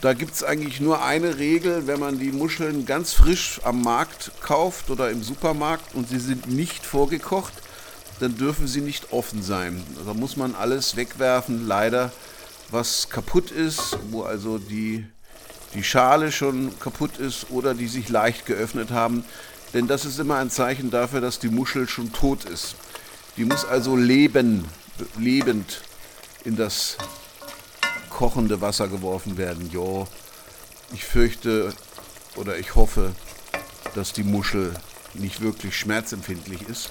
Da 0.00 0.12
gibt 0.12 0.34
es 0.34 0.42
eigentlich 0.42 0.80
nur 0.80 1.04
eine 1.04 1.38
Regel, 1.38 1.86
wenn 1.86 2.00
man 2.00 2.18
die 2.18 2.32
Muscheln 2.32 2.84
ganz 2.84 3.12
frisch 3.12 3.60
am 3.62 3.80
Markt 3.82 4.32
kauft 4.40 4.90
oder 4.90 5.10
im 5.10 5.22
Supermarkt 5.22 5.94
und 5.94 6.08
sie 6.08 6.18
sind 6.18 6.48
nicht 6.48 6.84
vorgekocht, 6.84 7.52
dann 8.18 8.36
dürfen 8.36 8.66
sie 8.66 8.80
nicht 8.80 9.12
offen 9.12 9.40
sein. 9.40 9.84
Da 10.04 10.14
muss 10.14 10.36
man 10.36 10.56
alles 10.56 10.96
wegwerfen, 10.96 11.68
leider, 11.68 12.10
was 12.72 13.08
kaputt 13.08 13.52
ist, 13.52 13.96
wo 14.10 14.22
also 14.22 14.58
die, 14.58 15.06
die 15.74 15.84
Schale 15.84 16.32
schon 16.32 16.76
kaputt 16.80 17.18
ist 17.18 17.50
oder 17.50 17.72
die 17.72 17.86
sich 17.86 18.08
leicht 18.08 18.46
geöffnet 18.46 18.90
haben. 18.90 19.24
Denn 19.74 19.86
das 19.86 20.04
ist 20.04 20.18
immer 20.18 20.38
ein 20.38 20.50
Zeichen 20.50 20.90
dafür, 20.90 21.20
dass 21.20 21.38
die 21.38 21.50
Muschel 21.50 21.88
schon 21.88 22.12
tot 22.12 22.44
ist. 22.44 22.74
Die 23.36 23.44
muss 23.44 23.64
also 23.64 23.96
leben, 23.96 24.64
lebend 25.18 25.82
in 26.44 26.56
das 26.56 26.96
kochende 28.08 28.60
Wasser 28.60 28.88
geworfen 28.88 29.36
werden. 29.36 29.70
Jo, 29.70 30.06
ich 30.92 31.04
fürchte 31.04 31.72
oder 32.36 32.58
ich 32.58 32.74
hoffe, 32.74 33.12
dass 33.94 34.12
die 34.12 34.22
Muschel 34.22 34.74
nicht 35.14 35.40
wirklich 35.42 35.76
schmerzempfindlich 35.76 36.62
ist. 36.68 36.90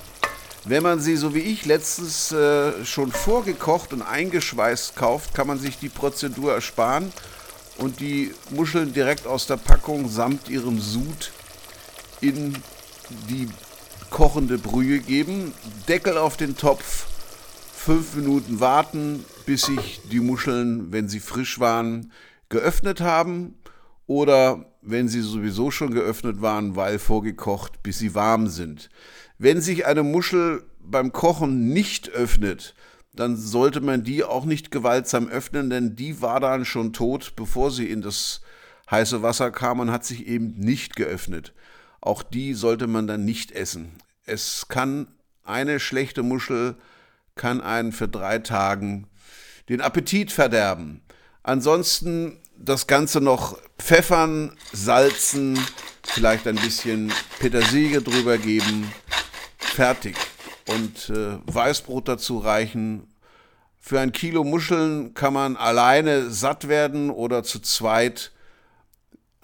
Wenn 0.66 0.84
man 0.84 1.00
sie, 1.00 1.16
so 1.16 1.36
wie 1.36 1.40
ich, 1.40 1.66
letztens 1.66 2.32
äh, 2.32 2.86
schon 2.86 3.12
vorgekocht 3.12 3.94
und 3.94 4.02
eingeschweißt 4.02 4.96
kauft, 4.96 5.34
kann 5.34 5.48
man 5.48 5.60
sich 5.60 5.78
die 5.78 5.90
Prozedur 5.90 6.54
ersparen 6.54 7.12
und 7.78 8.00
die 8.00 8.34
Muscheln 8.50 8.94
direkt 8.94 9.28
aus 9.28 9.48
der 9.48 9.58
Packung 9.58 10.10
samt 10.10 10.50
ihrem 10.50 10.80
Sud 10.80 11.32
in 12.22 12.58
die 13.30 13.48
kochende 14.16 14.58
Brühe 14.58 15.00
geben, 15.00 15.54
Deckel 15.90 16.18
auf 16.18 16.38
den 16.38 16.56
Topf, 16.56 17.06
fünf 17.74 18.16
Minuten 18.16 18.62
warten, 18.62 19.26
bis 19.46 19.64
sich 19.64 20.00
die 20.10 20.22
Muscheln, 20.22 20.94
wenn 20.94 21.10
sie 21.10 21.20
frisch 21.20 21.60
waren, 21.60 22.14
geöffnet 22.48 23.02
haben 23.02 23.56
oder 24.08 24.72
wenn 24.82 25.10
sie 25.10 25.20
sowieso 25.20 25.70
schon 25.70 25.94
geöffnet 25.94 26.42
waren, 26.42 26.78
weil 26.78 26.98
vorgekocht, 26.98 27.84
bis 27.84 28.00
sie 28.00 28.16
warm 28.16 28.48
sind. 28.48 28.90
Wenn 29.38 29.60
sich 29.60 29.86
eine 29.86 30.04
Muschel 30.04 30.64
beim 30.80 31.12
Kochen 31.12 31.74
nicht 31.74 32.10
öffnet, 32.12 32.74
dann 33.12 33.36
sollte 33.36 33.82
man 33.82 34.06
die 34.06 34.24
auch 34.24 34.46
nicht 34.46 34.72
gewaltsam 34.72 35.28
öffnen, 35.28 35.70
denn 35.70 35.98
die 35.98 36.22
war 36.22 36.40
dann 36.40 36.64
schon 36.64 36.94
tot, 36.94 37.34
bevor 37.36 37.70
sie 37.70 37.90
in 37.90 38.02
das 38.02 38.40
heiße 38.90 39.22
Wasser 39.24 39.52
kam 39.52 39.82
und 39.82 39.92
hat 39.92 40.06
sich 40.06 40.26
eben 40.26 40.58
nicht 40.58 40.96
geöffnet. 40.96 41.54
Auch 42.06 42.22
die 42.22 42.54
sollte 42.54 42.86
man 42.86 43.08
dann 43.08 43.26
nicht 43.26 43.52
essen. 43.52 43.96
Es 44.26 44.68
kann 44.68 45.08
eine 45.44 45.80
schlechte 45.80 46.22
Muschel 46.22 46.76
kann 47.34 47.62
einen 47.62 47.92
für 47.92 48.08
drei 48.08 48.38
Tagen 48.38 49.08
den 49.70 49.82
Appetit 49.82 50.32
verderben. 50.32 51.02
Ansonsten 51.42 52.38
das 52.56 52.86
Ganze 52.86 53.22
noch 53.22 53.58
pfeffern, 53.80 54.56
salzen, 54.72 55.60
vielleicht 56.04 56.48
ein 56.48 56.58
bisschen 56.58 57.12
Petersilie 57.40 58.04
drüber 58.04 58.38
geben, 58.38 58.92
fertig. 59.58 60.16
Und 60.68 61.10
äh, 61.10 61.40
Weißbrot 61.48 62.08
dazu 62.08 62.38
reichen. 62.38 63.08
Für 63.80 64.00
ein 64.00 64.12
Kilo 64.12 64.44
Muscheln 64.44 65.16
kann 65.16 65.34
man 65.34 65.58
alleine 65.58 66.30
satt 66.30 66.68
werden 66.68 67.10
oder 67.10 67.44
zu 67.44 67.60
zweit 67.60 68.32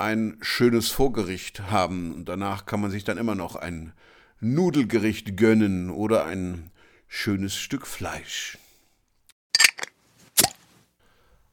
ein 0.02 0.38
schönes 0.42 0.90
Vorgericht 0.90 1.72
haben. 1.72 2.14
Und 2.14 2.26
danach 2.26 2.66
kann 2.66 2.82
man 2.82 2.92
sich 2.92 3.04
dann 3.04 3.18
immer 3.18 3.36
noch 3.36 3.56
ein 3.56 3.94
Nudelgericht 4.40 5.38
gönnen 5.38 5.90
oder 5.90 6.26
ein 6.26 6.72
schönes 7.08 7.56
Stück 7.56 7.86
Fleisch. 7.86 8.58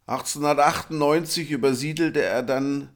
1898 0.06 1.50
übersiedelte 1.50 2.22
er 2.22 2.42
dann 2.42 2.88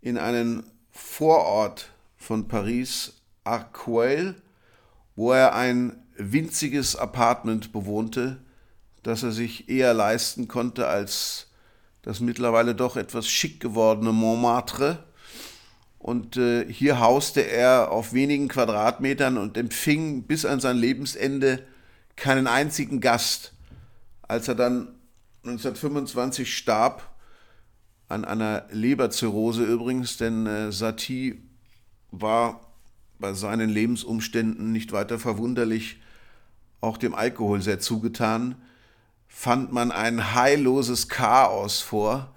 in 0.00 0.16
einen 0.16 0.64
Vorort 0.90 1.90
von 2.16 2.48
Paris, 2.48 3.20
Arcueil, 3.44 4.34
wo 5.14 5.32
er 5.32 5.54
ein 5.54 6.02
winziges 6.16 6.96
Apartment 6.96 7.72
bewohnte, 7.72 8.38
das 9.02 9.22
er 9.22 9.32
sich 9.32 9.68
eher 9.68 9.92
leisten 9.92 10.48
konnte 10.48 10.86
als 10.88 11.50
das 12.06 12.20
mittlerweile 12.20 12.74
doch 12.74 12.96
etwas 12.96 13.28
schick 13.28 13.60
gewordene 13.60 14.12
Montmartre, 14.12 15.04
und 16.06 16.36
äh, 16.36 16.72
hier 16.72 17.00
hauste 17.00 17.40
er 17.40 17.90
auf 17.90 18.12
wenigen 18.12 18.46
Quadratmetern 18.46 19.38
und 19.38 19.56
empfing 19.56 20.22
bis 20.22 20.44
an 20.44 20.60
sein 20.60 20.76
Lebensende 20.76 21.66
keinen 22.14 22.46
einzigen 22.46 23.00
Gast. 23.00 23.54
Als 24.22 24.46
er 24.46 24.54
dann 24.54 24.94
1925 25.42 26.56
starb, 26.56 27.10
an 28.08 28.24
einer 28.24 28.66
Leberzirrhose 28.70 29.64
übrigens, 29.64 30.16
denn 30.16 30.46
äh, 30.46 30.70
Satie 30.70 31.42
war 32.12 32.60
bei 33.18 33.32
seinen 33.32 33.68
Lebensumständen 33.68 34.70
nicht 34.70 34.92
weiter 34.92 35.18
verwunderlich 35.18 36.00
auch 36.80 36.98
dem 36.98 37.16
Alkohol 37.16 37.62
sehr 37.62 37.80
zugetan, 37.80 38.54
fand 39.38 39.70
man 39.70 39.92
ein 39.92 40.34
heilloses 40.34 41.10
Chaos 41.10 41.82
vor, 41.82 42.34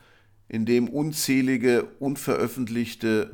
in 0.50 0.66
dem 0.66 0.90
unzählige 0.90 1.86
unveröffentlichte 1.98 3.34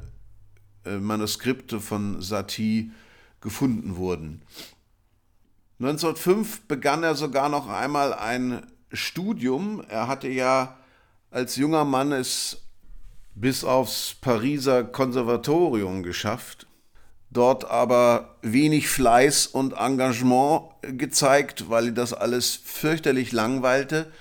äh, 0.86 0.97
Manuskripte 0.97 1.82
von 1.82 2.22
Satie 2.22 2.91
gefunden 3.41 3.95
wurden. 3.95 4.43
1905 5.80 6.68
begann 6.68 7.01
er 7.01 7.16
sogar 7.16 7.49
noch 7.49 7.68
einmal 7.68 8.13
ein 8.13 8.68
Studium. 8.93 9.84
Er 9.89 10.07
hatte 10.07 10.28
ja 10.28 10.78
als 11.32 11.55
junger 11.55 11.86
Mann 11.86 12.11
es 12.11 12.61
bis 13.34 13.63
aufs 13.63 14.13
Pariser 14.22 14.84
Konservatorium 14.84 16.03
geschafft. 16.03 16.68
Dort 17.30 17.70
aber 17.70 18.36
wenig 18.42 18.88
Fleiß 18.88 19.48
und 19.48 19.74
Engagement 19.74 20.64
gezeigt, 20.82 21.70
weil 21.70 21.92
das 21.92 22.14
alles 22.14 22.56
fürchterlich 22.64 23.32
langweilte. 23.32 24.12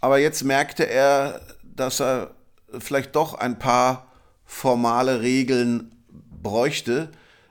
Aber 0.00 0.18
jetzt 0.18 0.44
merkte 0.44 0.88
er, 0.88 1.40
dass 1.62 2.00
er 2.00 2.32
vielleicht 2.78 3.14
doch 3.16 3.34
ein 3.34 3.58
paar 3.58 4.10
formale 4.44 5.20
Regeln 5.20 5.94
bräuchte, 6.42 7.10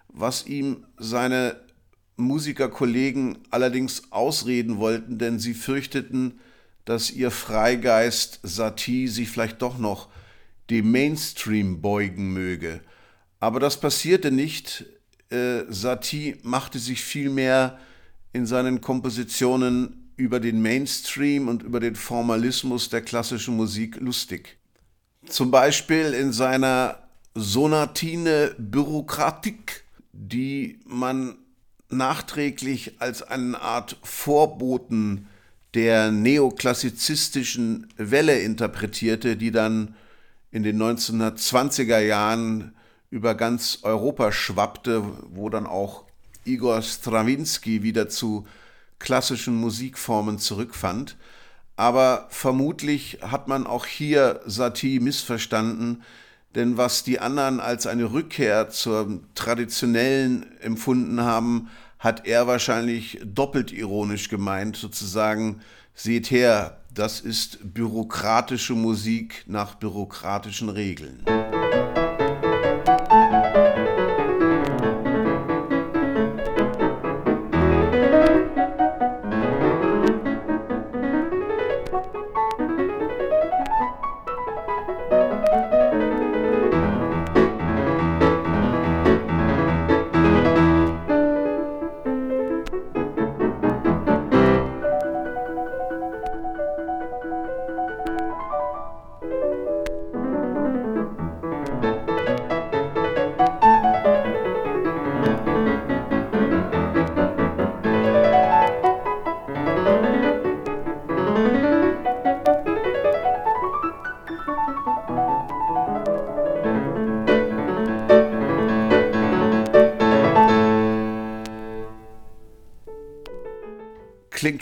was 0.10 0.46
ihm 0.46 0.86
seine 0.98 1.56
Musikerkollegen 2.18 3.40
allerdings 3.50 4.12
ausreden 4.12 4.78
wollten, 4.78 5.18
denn 5.18 5.40
sie 5.40 5.54
fürchteten, 5.54 6.40
dass 6.86 7.12
ihr 7.12 7.32
Freigeist 7.32 8.40
Satie 8.44 9.08
sich 9.08 9.30
vielleicht 9.30 9.62
doch 9.62 9.78
noch 9.78 10.10
dem 10.70 10.92
Mainstream 10.92 11.82
beugen 11.82 12.34
möge. 12.34 12.82
Aber 13.40 13.60
das 13.60 13.80
passierte 13.80 14.32
nicht. 14.32 14.86
Äh, 15.30 15.64
Satie 15.70 16.38
machte 16.44 16.80
sich 16.80 17.02
vielmehr 17.02 17.80
in 18.34 18.46
seinen 18.46 18.82
Kompositionen 18.82 20.12
über 20.18 20.40
den 20.40 20.62
Mainstream 20.62 21.48
und 21.48 21.64
über 21.64 21.80
den 21.80 21.96
Formalismus 21.96 22.90
der 22.90 23.02
klassischen 23.02 23.56
Musik 23.56 23.98
lustig. 24.02 24.58
Zum 25.26 25.52
Beispiel 25.52 26.14
in 26.14 26.34
seiner 26.34 27.00
Sonatine 27.36 28.56
Bürokratik, 28.58 29.86
die 30.12 30.80
man 30.86 31.38
nachträglich 31.90 33.00
als 33.00 33.24
eine 33.24 33.60
Art 33.62 33.98
Vorboten 34.04 35.28
der 35.74 36.12
neoklassizistischen 36.12 37.88
Welle 37.98 38.40
interpretierte, 38.40 39.38
die 39.38 39.52
dann 39.52 39.96
in 40.52 40.64
den 40.64 40.82
1920er 40.82 42.00
Jahren 42.00 42.74
über 43.10 43.36
ganz 43.36 43.80
Europa 43.84 44.32
schwappte, 44.32 45.04
wo 45.32 45.50
dann 45.50 45.66
auch 45.66 46.06
Igor 46.46 46.82
Strawinski 46.82 47.84
wieder 47.84 48.10
zu 48.10 48.46
klassischen 49.00 49.56
Musikformen 49.56 50.40
zurückfand. 50.40 51.18
Aber 51.76 52.28
vermutlich 52.30 53.20
hat 53.22 53.48
man 53.48 53.66
auch 53.66 53.86
hier 53.86 54.42
Satie 54.46 55.00
missverstanden, 55.00 56.04
denn 56.56 56.78
was 56.78 57.04
die 57.04 57.20
anderen 57.20 57.60
als 57.60 57.88
eine 57.88 58.12
Rückkehr 58.12 58.70
zur 58.70 59.22
traditionellen 59.36 60.60
empfunden 60.60 61.22
haben, 61.22 61.70
hat 62.00 62.26
er 62.26 62.48
wahrscheinlich 62.48 63.20
doppelt 63.24 63.72
ironisch 63.72 64.30
gemeint, 64.30 64.76
sozusagen, 64.76 65.62
seht 65.94 66.32
her, 66.32 66.82
das 66.94 67.20
ist 67.20 67.74
bürokratische 67.74 68.74
Musik 68.74 69.44
nach 69.48 69.76
bürokratischen 69.76 70.70
Regeln. 70.70 71.24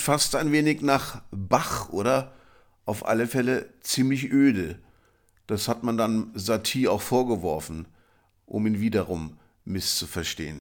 Fast 0.08 0.36
ein 0.36 0.53
wenig 0.53 0.82
nach 0.82 1.22
Bach, 1.32 1.89
oder? 1.89 2.32
Auf 2.86 3.05
alle 3.05 3.28
Fälle 3.28 3.74
ziemlich 3.82 4.32
öde. 4.32 4.80
Das 5.47 5.68
hat 5.68 5.84
man 5.84 5.97
dann 5.97 6.32
Satie 6.34 6.88
auch 6.88 7.01
vorgeworfen, 7.01 7.89
um 8.45 8.66
ihn 8.66 8.80
wiederum 8.80 9.38
misszuverstehen. 9.66 10.60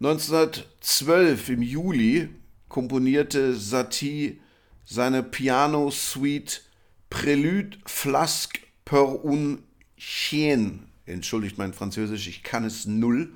1912 0.00 1.48
im 1.48 1.62
Juli 1.62 2.28
komponierte 2.68 3.54
Satie 3.54 4.42
seine 4.84 5.22
Piano-Suite 5.22 6.62
Prélude 7.08 7.78
Flasque 7.86 8.60
per 8.84 9.24
un 9.24 9.62
Chien. 9.96 10.90
Entschuldigt 11.06 11.56
mein 11.56 11.72
Französisch, 11.72 12.28
ich 12.28 12.42
kann 12.42 12.64
es 12.64 12.84
null. 12.84 13.32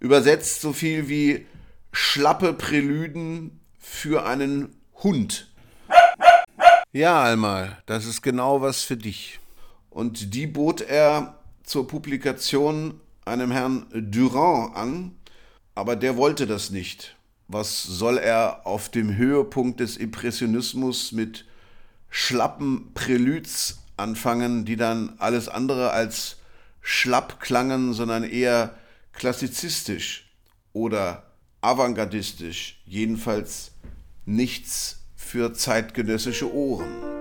Übersetzt 0.00 0.60
so 0.60 0.72
viel 0.72 1.08
wie 1.08 1.46
schlappe 1.92 2.52
Prälyden 2.52 3.60
für 3.88 4.26
einen 4.26 4.76
Hund. 5.02 5.48
Ja, 6.92 7.22
Alma, 7.22 7.78
das 7.86 8.04
ist 8.04 8.20
genau 8.20 8.60
was 8.60 8.82
für 8.82 8.96
dich. 8.96 9.38
Und 9.90 10.34
die 10.34 10.46
bot 10.46 10.80
er 10.80 11.38
zur 11.62 11.86
Publikation 11.86 13.00
einem 13.24 13.52
Herrn 13.52 13.86
Durand 13.92 14.76
an, 14.76 15.16
aber 15.74 15.94
der 15.94 16.16
wollte 16.16 16.46
das 16.46 16.70
nicht. 16.70 17.16
Was 17.48 17.84
soll 17.84 18.18
er 18.18 18.66
auf 18.66 18.90
dem 18.90 19.16
Höhepunkt 19.16 19.80
des 19.80 19.96
Impressionismus 19.96 21.12
mit 21.12 21.46
schlappen 22.10 22.92
Präludes 22.92 23.78
anfangen, 23.96 24.64
die 24.64 24.76
dann 24.76 25.14
alles 25.18 25.48
andere 25.48 25.92
als 25.92 26.38
schlapp 26.80 27.40
klangen, 27.40 27.94
sondern 27.94 28.24
eher 28.24 28.74
klassizistisch 29.12 30.28
oder 30.72 31.22
avantgardistisch, 31.60 32.80
jedenfalls 32.84 33.72
nichts 34.26 35.04
für 35.14 35.54
zeitgenössische 35.54 36.52
Ohren. 36.52 37.15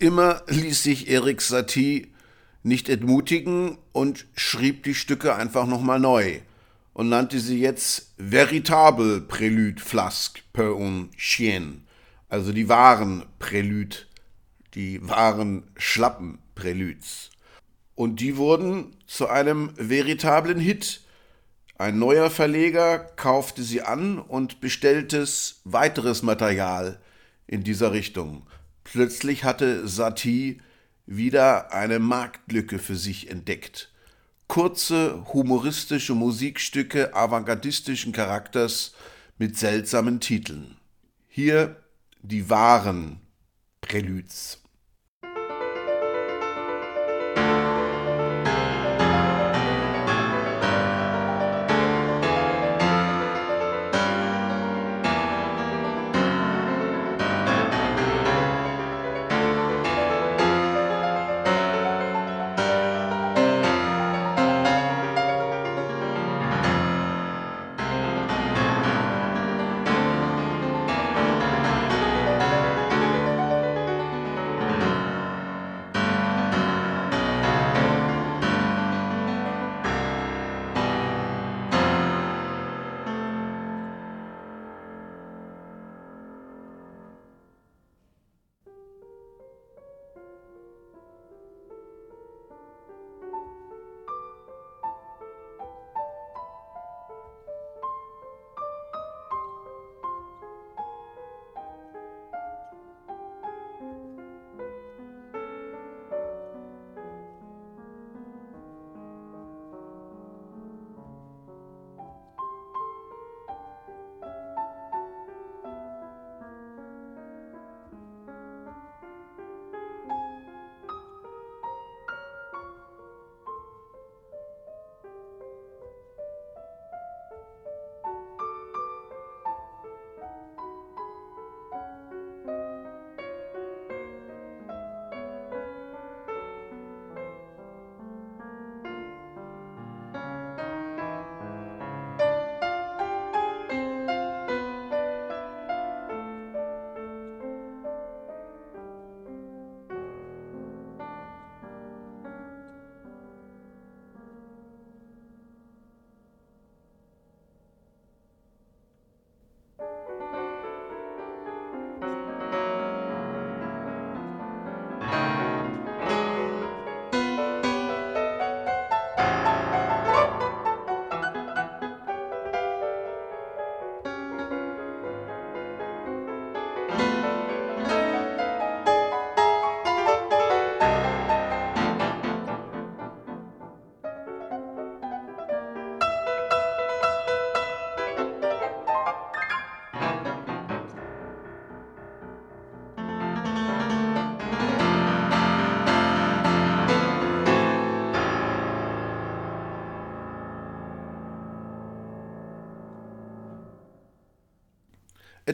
Immer 0.00 0.42
ließ 0.48 0.82
sich 0.82 1.08
Erik 1.08 1.40
Satie 1.40 2.12
nicht 2.62 2.88
entmutigen 2.88 3.78
und 3.92 4.26
schrieb 4.34 4.82
die 4.82 4.94
Stücke 4.94 5.34
einfach 5.34 5.66
nochmal 5.66 6.00
neu 6.00 6.40
und 6.92 7.08
nannte 7.08 7.38
sie 7.38 7.60
jetzt 7.60 8.12
Veritable 8.16 9.20
Prélude 9.20 9.80
Flasque 9.80 10.42
per 10.52 10.76
un 10.76 11.10
Chien, 11.16 11.84
also 12.28 12.52
die 12.52 12.68
wahren 12.68 13.24
Prélude, 13.38 13.96
die 14.74 15.06
wahren 15.06 15.64
Schlappen 15.76 16.38
Préludes. 16.54 17.30
Und 17.94 18.20
die 18.20 18.36
wurden 18.36 18.96
zu 19.06 19.28
einem 19.28 19.72
veritablen 19.76 20.58
Hit. 20.58 21.02
Ein 21.76 21.98
neuer 21.98 22.30
Verleger 22.30 22.98
kaufte 22.98 23.62
sie 23.62 23.82
an 23.82 24.18
und 24.18 24.60
bestellte 24.60 25.26
weiteres 25.64 26.22
Material 26.22 27.00
in 27.46 27.62
dieser 27.62 27.92
Richtung. 27.92 28.46
Plötzlich 28.84 29.44
hatte 29.44 29.86
Satie 29.86 30.60
wieder 31.06 31.72
eine 31.72 31.98
Marktlücke 31.98 32.78
für 32.78 32.96
sich 32.96 33.30
entdeckt. 33.30 33.92
Kurze, 34.46 35.24
humoristische 35.32 36.14
Musikstücke 36.14 37.14
avantgardistischen 37.14 38.12
Charakters 38.12 38.94
mit 39.38 39.56
seltsamen 39.56 40.20
Titeln. 40.20 40.76
Hier 41.28 41.76
die 42.22 42.50
wahren 42.50 43.20
Preludes. 43.80 44.59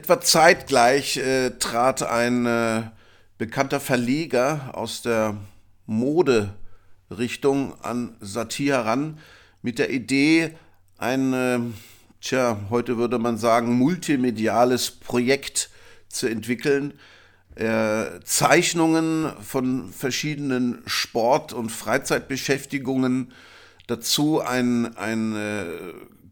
Etwa 0.06 0.20
zeitgleich 0.20 1.16
äh, 1.16 1.50
trat 1.58 2.04
ein 2.04 2.46
äh, 2.46 2.82
bekannter 3.38 3.80
Verleger 3.80 4.70
aus 4.72 5.02
der 5.02 5.36
Moderichtung 5.86 7.74
an 7.82 8.14
Satie 8.20 8.70
heran 8.70 9.18
mit 9.62 9.80
der 9.80 9.90
Idee, 9.90 10.54
ein, 10.96 11.32
äh, 11.32 11.58
tja, 12.20 12.56
heute 12.70 12.98
würde 12.98 13.18
man 13.18 13.36
sagen, 13.36 13.72
multimediales 13.72 14.92
Projekt 14.92 15.70
zu 16.08 16.28
entwickeln, 16.28 16.92
äh, 17.56 18.20
Zeichnungen 18.22 19.32
von 19.42 19.92
verschiedenen 19.92 20.84
Sport- 20.86 21.52
und 21.52 21.72
Freizeitbeschäftigungen, 21.72 23.32
dazu 23.88 24.40
ein, 24.40 24.96
ein 24.96 25.34
äh, 25.34 25.64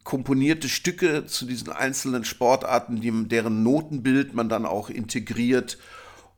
komponierte 0.05 0.69
Stücke 0.69 1.27
zu 1.27 1.47
diesen 1.47 1.73
einzelnen 1.73 2.25
Sportarten, 2.25 3.01
die, 3.01 3.29
deren 3.29 3.63
Notenbild 3.63 4.35
man 4.35 4.49
dann 4.49 4.67
auch 4.67 4.91
integriert. 4.91 5.79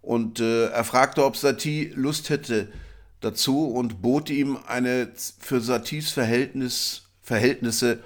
Und 0.01 0.41
äh, 0.41 0.69
er 0.69 0.85
fragte, 0.85 1.25
ob 1.25 1.37
Satie 1.37 1.93
Lust 1.95 2.31
hätte 2.31 2.69
dazu 3.21 3.67
und 3.67 4.01
bot 4.03 4.31
ihm 4.31 4.57
eine 4.67 5.11
für 5.41 5.61
Saties 5.61 6.13
Verhältnis, 6.13 7.09
Verhältnisse 7.21 7.99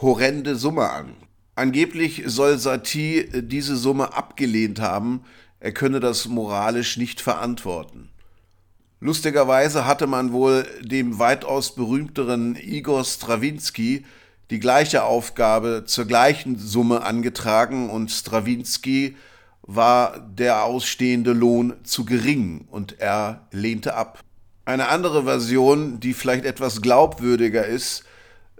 horrende 0.00 0.56
Summe 0.56 0.90
an. 0.90 1.14
Angeblich 1.54 2.24
soll 2.26 2.58
Satie 2.58 3.18
äh, 3.18 3.42
diese 3.42 3.76
Summe 3.76 4.14
abgelehnt 4.14 4.80
haben, 4.80 5.24
er 5.60 5.72
könne 5.72 6.00
das 6.00 6.26
moralisch 6.26 6.96
nicht 6.96 7.20
verantworten. 7.20 8.10
Lustigerweise 9.00 9.86
hatte 9.86 10.06
man 10.06 10.32
wohl 10.32 10.66
dem 10.80 11.18
weitaus 11.18 11.74
berühmteren 11.74 12.56
Igor 12.56 13.04
Strawinski 13.04 14.04
die 14.50 14.60
gleiche 14.60 15.04
Aufgabe 15.04 15.84
zur 15.86 16.04
gleichen 16.04 16.58
Summe 16.58 17.02
angetragen 17.02 17.90
und 17.90 18.10
Strawinski 18.10 19.16
war 19.62 20.20
der 20.20 20.64
ausstehende 20.64 21.32
Lohn 21.32 21.74
zu 21.84 22.04
gering 22.04 22.66
und 22.70 23.00
er 23.00 23.46
lehnte 23.50 23.94
ab. 23.94 24.20
Eine 24.66 24.88
andere 24.88 25.24
Version, 25.24 26.00
die 26.00 26.14
vielleicht 26.14 26.44
etwas 26.44 26.82
glaubwürdiger 26.82 27.66
ist, 27.66 28.04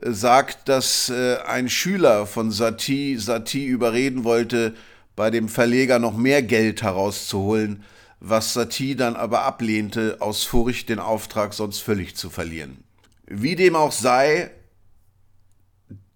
sagt, 0.01 0.68
dass 0.68 1.09
äh, 1.11 1.37
ein 1.47 1.68
Schüler 1.68 2.26
von 2.26 2.51
Satie 2.51 3.16
Satie 3.16 3.66
überreden 3.66 4.24
wollte, 4.24 4.74
bei 5.16 5.30
dem 5.30 5.49
Verleger 5.49 5.99
noch 5.99 6.16
mehr 6.16 6.43
Geld 6.43 6.82
herauszuholen, 6.82 7.85
was 8.20 8.55
Satie 8.55 8.97
dann 8.97 9.16
aber 9.16 9.43
ablehnte, 9.43 10.16
aus 10.20 10.45
Furcht, 10.45 10.89
den 10.89 10.99
Auftrag 10.99 11.55
sonst 11.55 11.80
völlig 11.80 12.16
zu 12.16 12.30
verlieren. 12.30 12.78
Wie 13.26 13.55
dem 13.55 13.76
auch 13.76 13.93
sei, 13.93 14.51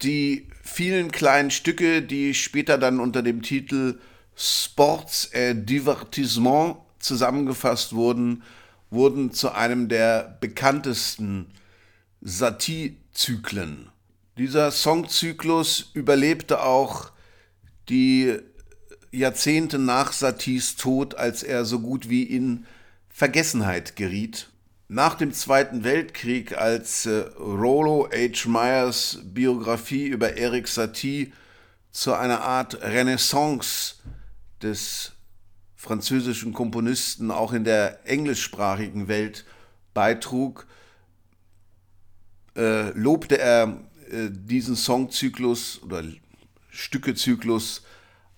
die 0.02 0.48
vielen 0.62 1.10
kleinen 1.10 1.50
Stücke, 1.50 2.02
die 2.02 2.34
später 2.34 2.78
dann 2.78 3.00
unter 3.00 3.22
dem 3.22 3.42
Titel 3.42 3.98
Sports 4.36 5.30
et 5.32 5.68
Divertissement 5.68 6.76
zusammengefasst 6.98 7.94
wurden, 7.94 8.42
wurden 8.90 9.32
zu 9.32 9.52
einem 9.52 9.88
der 9.88 10.38
bekanntesten 10.40 11.46
Satie-Zyklen. 12.20 13.90
Dieser 14.36 14.70
Songzyklus 14.70 15.90
überlebte 15.94 16.62
auch 16.62 17.10
die 17.88 18.38
Jahrzehnte 19.10 19.78
nach 19.78 20.12
Saties 20.12 20.76
Tod, 20.76 21.16
als 21.16 21.42
er 21.42 21.64
so 21.64 21.80
gut 21.80 22.08
wie 22.08 22.22
in 22.22 22.66
Vergessenheit 23.08 23.96
geriet. 23.96 24.50
Nach 24.90 25.16
dem 25.16 25.34
Zweiten 25.34 25.84
Weltkrieg, 25.84 26.56
als 26.56 27.04
äh, 27.04 27.18
Rollo 27.38 28.08
H. 28.10 28.48
Myers 28.48 29.18
Biografie 29.22 30.06
über 30.06 30.38
Eric 30.38 30.66
Satie 30.66 31.34
zu 31.90 32.14
einer 32.14 32.40
Art 32.40 32.80
Renaissance 32.80 33.96
des 34.62 35.12
französischen 35.76 36.54
Komponisten 36.54 37.30
auch 37.30 37.52
in 37.52 37.64
der 37.64 38.08
englischsprachigen 38.08 39.08
Welt 39.08 39.44
beitrug, 39.92 40.66
äh, 42.56 42.88
lobte 42.92 43.38
er 43.38 43.82
äh, 44.10 44.30
diesen 44.30 44.74
Songzyklus 44.74 45.82
oder 45.82 46.02
Stückezyklus 46.70 47.82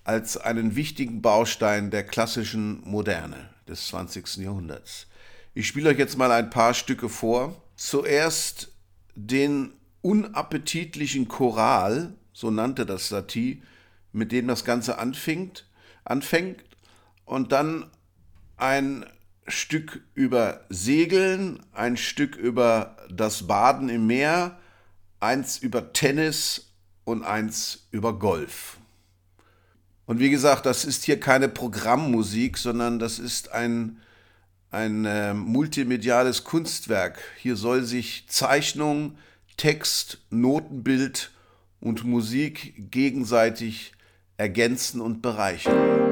als 0.03 0.35
einen 0.35 0.75
wichtigen 0.75 1.21
Baustein 1.21 1.91
der 1.91 2.03
klassischen 2.03 2.81
Moderne 2.83 3.51
des 3.69 3.87
20. 3.87 4.35
Jahrhunderts. 4.35 5.07
Ich 5.53 5.67
spiele 5.67 5.89
euch 5.89 5.97
jetzt 5.97 6.17
mal 6.17 6.31
ein 6.31 6.49
paar 6.49 6.73
Stücke 6.73 7.09
vor. 7.09 7.61
Zuerst 7.75 8.71
den 9.15 9.73
unappetitlichen 10.01 11.27
Choral, 11.27 12.13
so 12.31 12.51
nannte 12.51 12.85
das 12.85 13.09
Satie, 13.09 13.61
mit 14.13 14.31
dem 14.31 14.47
das 14.47 14.63
Ganze 14.63 14.97
anfängt, 14.97 15.67
anfängt 16.05 16.63
und 17.25 17.51
dann 17.51 17.89
ein 18.57 19.05
Stück 19.47 20.01
über 20.13 20.65
Segeln, 20.69 21.59
ein 21.73 21.97
Stück 21.97 22.35
über 22.35 22.95
das 23.09 23.47
Baden 23.47 23.89
im 23.89 24.07
Meer, 24.07 24.57
eins 25.19 25.57
über 25.57 25.91
Tennis 25.91 26.71
und 27.03 27.23
eins 27.23 27.87
über 27.91 28.17
Golf. 28.17 28.77
Und 30.05 30.19
wie 30.19 30.29
gesagt, 30.29 30.65
das 30.65 30.85
ist 30.85 31.03
hier 31.03 31.19
keine 31.19 31.49
Programmmusik, 31.49 32.57
sondern 32.57 32.99
das 32.99 33.19
ist 33.19 33.51
ein, 33.51 34.01
ein 34.71 35.05
äh, 35.05 35.33
multimediales 35.33 36.43
Kunstwerk. 36.45 37.19
Hier 37.37 37.55
soll 37.57 37.83
sich 37.83 38.25
Zeichnung, 38.27 39.17
Text, 39.57 40.19
Notenbild 40.29 41.31
und 41.81 42.05
Musik 42.05 42.73
gegenseitig 42.89 43.91
ergänzen 44.37 45.01
und 45.01 45.21
bereichern. 45.21 46.10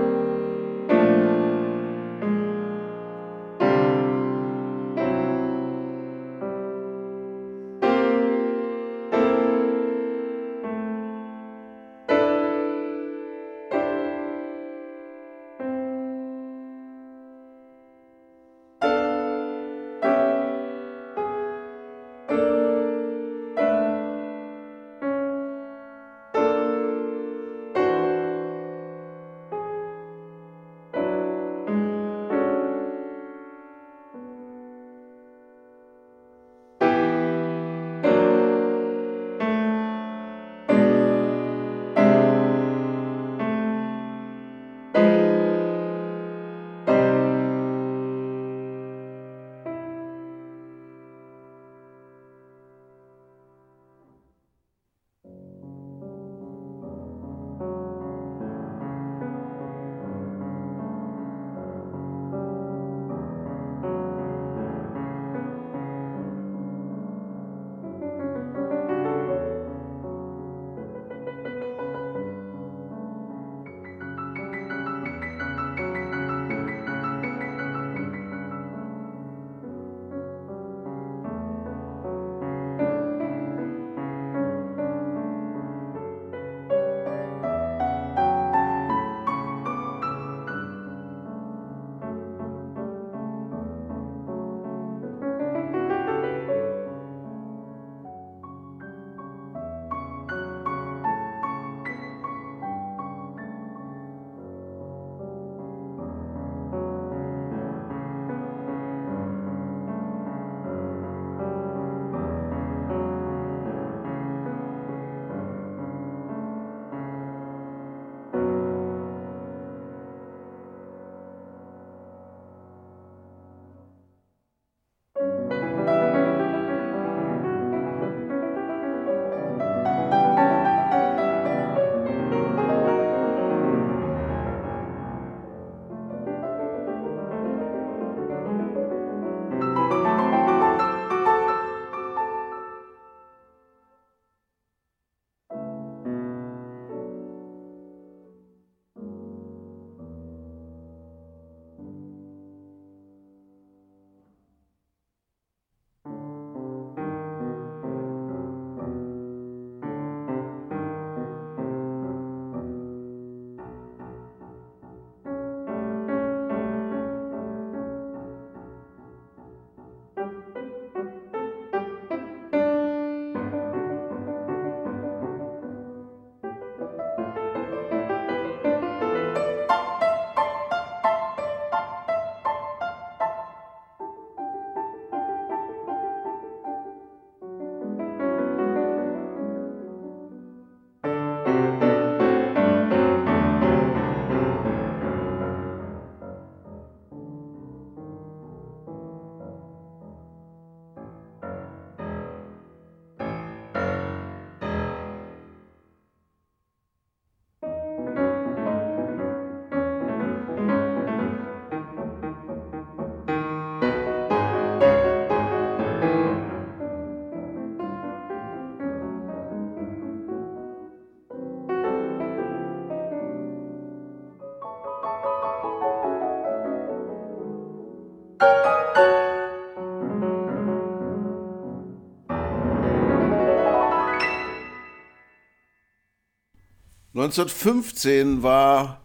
1915 237.16 238.44
war 238.44 239.02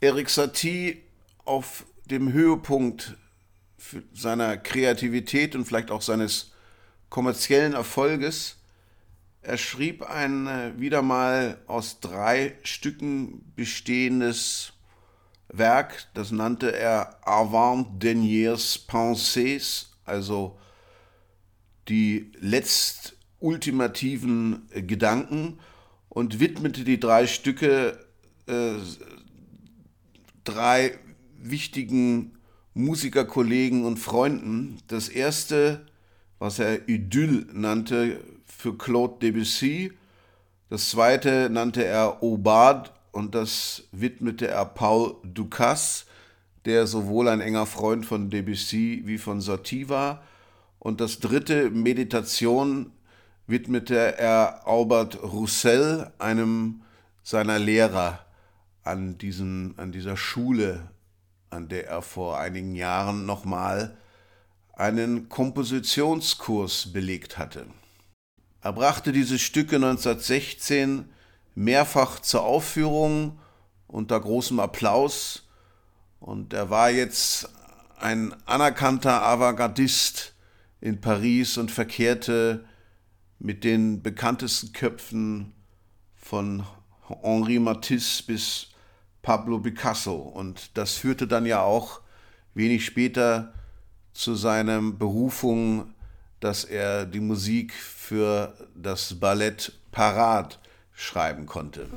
Erik 0.00 0.30
Satie 0.30 1.02
auf 1.44 1.84
dem 2.06 2.32
Höhepunkt 2.32 3.18
seiner 4.14 4.56
Kreativität 4.56 5.54
und 5.54 5.66
vielleicht 5.66 5.90
auch 5.90 6.00
seines 6.00 6.52
kommerziellen 7.10 7.74
Erfolges. 7.74 8.56
Er 9.42 9.58
schrieb 9.58 10.02
ein 10.02 10.46
äh, 10.46 10.72
wieder 10.78 11.02
mal 11.02 11.58
aus 11.66 12.00
drei 12.00 12.56
Stücken 12.62 13.52
bestehendes 13.54 14.72
Werk, 15.48 16.08
das 16.14 16.30
nannte 16.30 16.74
er 16.74 17.18
Avant-Dernières 17.26 18.86
Pensées, 18.86 19.86
also 20.04 20.58
die 21.88 22.32
letzt 22.38 23.16
ultimativen 23.38 24.68
Gedanken 24.72 25.58
und 26.08 26.40
widmete 26.40 26.84
die 26.84 27.00
drei 27.00 27.26
Stücke 27.26 27.98
äh, 28.46 28.74
drei 30.44 30.98
wichtigen 31.36 32.38
Musikerkollegen 32.74 33.84
und 33.84 33.98
Freunden. 33.98 34.78
Das 34.88 35.08
erste, 35.08 35.86
was 36.38 36.58
er 36.58 36.88
Idyll 36.88 37.46
nannte, 37.52 38.20
für 38.46 38.76
Claude 38.76 39.18
Debussy. 39.20 39.92
Das 40.70 40.90
zweite 40.90 41.48
nannte 41.50 41.84
er 41.84 42.22
Aubade 42.22 42.90
und 43.12 43.34
das 43.34 43.84
widmete 43.92 44.48
er 44.48 44.64
Paul 44.64 45.16
Ducasse, 45.22 46.04
der 46.64 46.86
sowohl 46.86 47.28
ein 47.28 47.40
enger 47.40 47.66
Freund 47.66 48.04
von 48.04 48.30
Debussy 48.30 49.02
wie 49.04 49.18
von 49.18 49.40
Satie 49.40 49.88
war. 49.88 50.22
Und 50.78 51.00
das 51.00 51.18
dritte, 51.18 51.70
Meditation, 51.70 52.92
widmete 53.48 54.18
er 54.18 54.68
Albert 54.68 55.22
Roussel, 55.22 56.12
einem 56.18 56.82
seiner 57.22 57.58
Lehrer 57.58 58.20
an, 58.84 59.18
diesen, 59.18 59.76
an 59.78 59.90
dieser 59.90 60.16
Schule, 60.16 60.90
an 61.50 61.68
der 61.68 61.88
er 61.88 62.02
vor 62.02 62.38
einigen 62.38 62.76
Jahren 62.76 63.26
nochmal 63.26 63.96
einen 64.74 65.28
Kompositionskurs 65.28 66.92
belegt 66.92 67.38
hatte. 67.38 67.66
Er 68.60 68.72
brachte 68.72 69.12
diese 69.12 69.38
Stücke 69.38 69.76
1916 69.76 71.08
mehrfach 71.54 72.20
zur 72.20 72.42
Aufführung 72.44 73.38
unter 73.86 74.20
großem 74.20 74.60
Applaus 74.60 75.48
und 76.20 76.52
er 76.52 76.68
war 76.68 76.90
jetzt 76.90 77.48
ein 77.98 78.34
anerkannter 78.46 79.22
Avantgardist 79.22 80.34
in 80.80 81.00
Paris 81.00 81.56
und 81.56 81.70
verkehrte 81.70 82.67
mit 83.38 83.64
den 83.64 84.02
bekanntesten 84.02 84.72
Köpfen 84.72 85.52
von 86.16 86.64
Henri 87.06 87.58
Matisse 87.58 88.22
bis 88.24 88.68
Pablo 89.22 89.58
Picasso. 89.58 90.16
Und 90.16 90.76
das 90.76 90.94
führte 90.94 91.26
dann 91.26 91.46
ja 91.46 91.62
auch 91.62 92.00
wenig 92.54 92.84
später 92.84 93.52
zu 94.12 94.34
seiner 94.34 94.80
Berufung, 94.80 95.94
dass 96.40 96.64
er 96.64 97.06
die 97.06 97.20
Musik 97.20 97.72
für 97.72 98.54
das 98.74 99.18
Ballett 99.18 99.72
Parat 99.92 100.58
schreiben 100.92 101.46
konnte. 101.46 101.88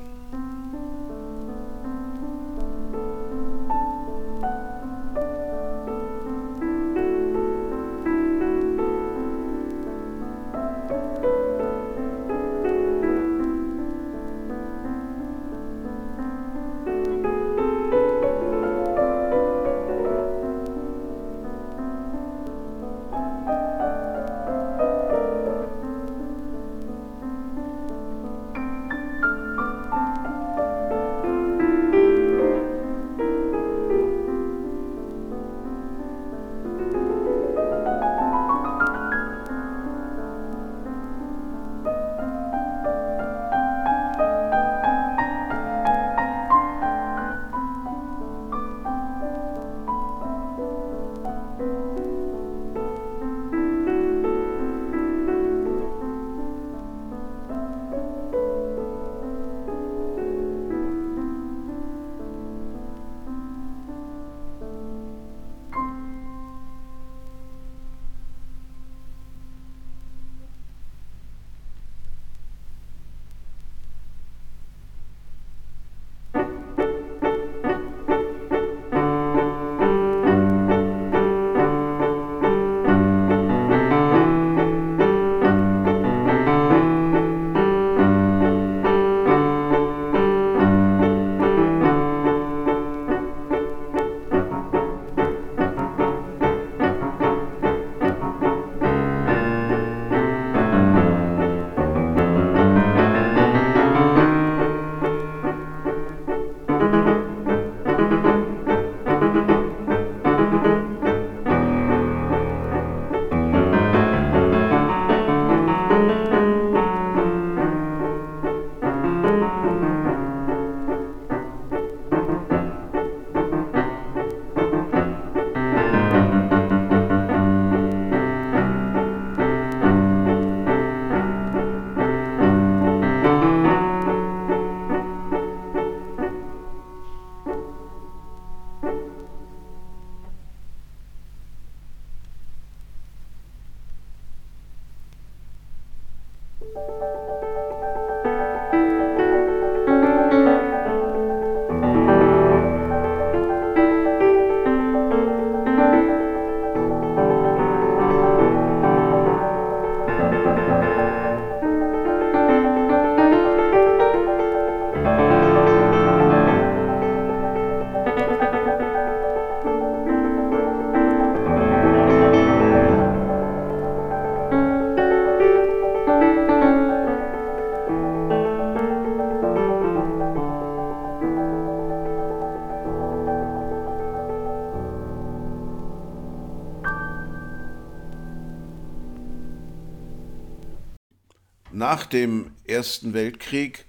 Nach 191.74 192.04
dem 192.04 192.50
Ersten 192.66 193.14
Weltkrieg 193.14 193.86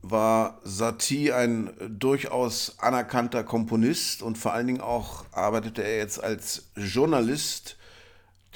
war 0.00 0.60
Satie 0.64 1.32
ein 1.32 1.70
durchaus 1.88 2.80
anerkannter 2.80 3.44
Komponist 3.44 4.20
und 4.20 4.36
vor 4.36 4.52
allen 4.52 4.66
Dingen 4.66 4.80
auch 4.80 5.24
arbeitete 5.30 5.84
er 5.84 5.98
jetzt 5.98 6.20
als 6.20 6.64
Journalist, 6.74 7.76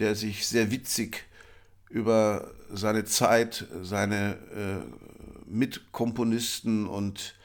der 0.01 0.17
sich 0.17 0.49
sehr 0.49 0.73
witzig 0.73 1.25
über 1.89 2.51
seine 2.73 3.05
Zeit, 3.05 3.67
seine 3.81 4.33
äh, 4.53 5.49
Mitkomponisten 5.49 6.89
und 6.89 7.37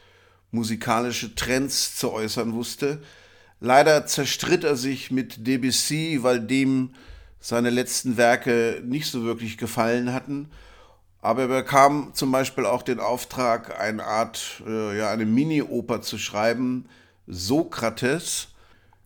musikalische 0.50 1.36
Trends 1.36 1.96
zu 1.96 2.12
äußern 2.12 2.54
wusste. 2.54 3.04
Leider 3.60 4.08
zerstritt 4.08 4.64
er 4.64 4.78
sich 4.78 5.12
mit 5.12 5.46
Debussy, 5.46 6.24
weil 6.24 6.40
dem 6.40 6.96
seine 7.42 7.72
letzten 7.72 8.16
Werke 8.16 8.82
nicht 8.86 9.08
so 9.08 9.24
wirklich 9.24 9.58
gefallen 9.58 10.14
hatten. 10.14 10.50
Aber 11.22 11.42
er 11.44 11.48
bekam 11.48 12.12
zum 12.14 12.32
Beispiel 12.32 12.66
auch 12.66 12.84
den 12.84 13.00
Auftrag, 13.00 13.80
eine 13.80 14.06
Art, 14.06 14.64
äh, 14.66 14.98
ja, 14.98 15.10
eine 15.12 15.26
Mini-Oper 15.26 16.02
zu 16.02 16.18
schreiben, 16.18 16.86
Sokrates. 17.28 18.50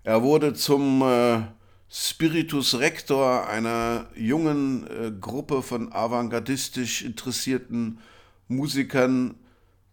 Er 0.04 0.22
wurde 0.22 0.54
zum 0.54 1.02
äh, 1.02 1.42
Spiritus 1.90 2.80
Rector 2.80 3.48
einer 3.48 4.08
jungen 4.16 4.86
äh, 4.88 5.12
Gruppe 5.12 5.62
von 5.62 5.92
avantgardistisch 5.92 7.02
interessierten 7.04 8.00
Musikern, 8.48 9.36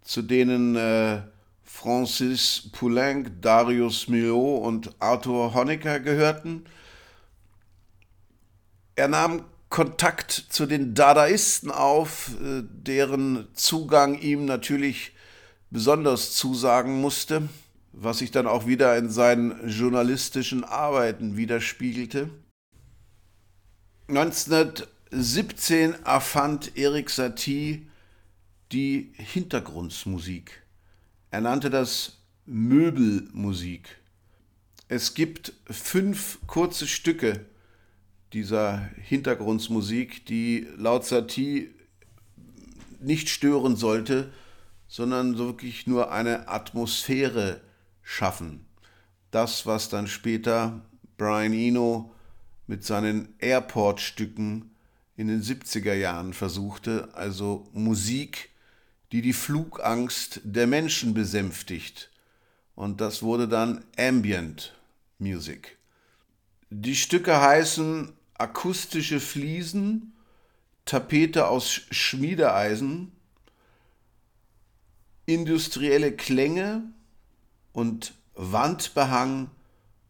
zu 0.03 0.21
denen 0.21 0.77
Francis 1.63 2.69
Poulenc, 2.73 3.41
Darius 3.41 4.09
Milhaud 4.09 4.63
und 4.63 4.91
Arthur 4.99 5.55
Honecker 5.55 6.01
gehörten. 6.01 6.65
Er 8.95 9.09
nahm 9.09 9.45
Kontakt 9.69 10.33
zu 10.33 10.67
den 10.67 10.95
Dadaisten 10.95 11.71
auf, 11.71 12.33
äh, 12.43 12.63
deren 12.63 13.49
Zugang 13.55 14.21
ihm 14.21 14.45
natürlich 14.45 15.13
besonders 15.71 16.35
zusagen 16.35 17.01
musste, 17.01 17.49
was 17.93 18.19
sich 18.19 18.31
dann 18.31 18.47
auch 18.47 18.67
wieder 18.67 18.97
in 18.99 19.09
seinen 19.09 19.67
journalistischen 19.69 20.65
Arbeiten 20.65 21.39
widerspiegelte. 21.39 22.29
1917 24.09 25.95
erfand 26.05 26.77
Erik 26.77 27.09
Satie 27.09 27.87
die 28.73 29.13
Hintergrundmusik. 29.17 30.63
Er 31.31 31.41
nannte 31.41 31.71
das 31.71 32.19
Möbelmusik. 32.45 33.97
Es 34.89 35.15
gibt 35.15 35.55
fünf 35.71 36.39
kurze 36.47 36.87
Stücke 36.87 37.47
dieser 38.33 38.91
Hintergrundmusik, 39.03 40.27
die 40.27 40.67
laut 40.77 41.05
Satie 41.05 41.75
nicht 43.01 43.29
stören 43.29 43.77
sollte, 43.77 44.33
sondern 44.89 45.39
wirklich 45.39 45.87
nur 45.87 46.13
eine 46.13 46.49
Atmosphäre 46.49 47.61
schaffen. 48.03 48.67
Das, 49.31 49.67
was 49.67 49.89
dann 49.89 50.07
später 50.07 50.83
Brian 51.17 51.53
Eno 51.53 52.13
mit 52.67 52.85
seinen 52.85 53.35
Airport-Stücken 53.39 54.71
in 55.17 55.29
den 55.29 55.43
70er 55.43 55.95
Jahren 55.95 56.33
versuchte, 56.33 57.09
also 57.15 57.69
Musik, 57.73 58.51
die 59.13 59.23
die 59.23 59.33
Flugangst 59.33 60.41
der 60.45 60.67
Menschen 60.67 61.15
besänftigt. 61.15 62.11
Und 62.75 63.01
das 63.01 63.23
wurde 63.23 63.47
dann 63.47 63.85
Ambient 63.99 64.75
Music. 65.19 65.77
Die 66.71 66.97
Stücke 66.97 67.41
heißen 67.41 68.13
akustische 68.43 69.21
Fliesen, 69.21 70.13
Tapete 70.85 71.47
aus 71.47 71.83
Schmiedeeisen, 71.93 73.13
industrielle 75.27 76.13
Klänge 76.13 76.83
und 77.73 78.15
Wandbehang 78.35 79.51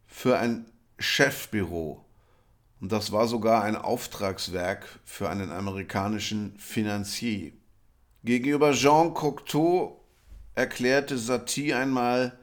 für 0.07 0.39
ein 0.39 0.65
Chefbüro. 0.97 2.03
Und 2.81 2.91
das 2.91 3.11
war 3.11 3.27
sogar 3.27 3.63
ein 3.63 3.75
Auftragswerk 3.75 4.99
für 5.05 5.29
einen 5.29 5.51
amerikanischen 5.51 6.57
Finanzier. 6.57 7.51
Gegenüber 8.23 8.71
Jean 8.71 9.13
Cocteau 9.13 10.03
erklärte 10.55 11.19
Satie 11.19 11.73
einmal, 11.73 12.37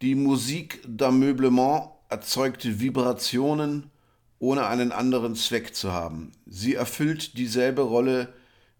die 0.00 0.14
Musik 0.14 0.80
d'Ameublement 0.86 1.90
erzeugt 2.08 2.78
Vibrationen, 2.78 3.90
ohne 4.38 4.66
einen 4.66 4.92
anderen 4.92 5.34
Zweck 5.34 5.74
zu 5.74 5.92
haben. 5.92 6.32
Sie 6.46 6.74
erfüllt 6.74 7.36
dieselbe 7.38 7.82
Rolle 7.82 8.32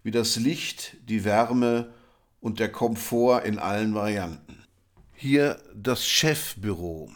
wie 0.02 0.10
das 0.10 0.36
Licht, 0.36 0.96
die 1.08 1.24
Wärme 1.24 1.92
und 2.40 2.60
der 2.60 2.70
Komfort 2.70 3.42
in 3.44 3.58
allen 3.58 3.94
Varianten. 3.94 4.64
Hier 5.14 5.60
das 5.74 6.06
Chefbüro. 6.06 7.10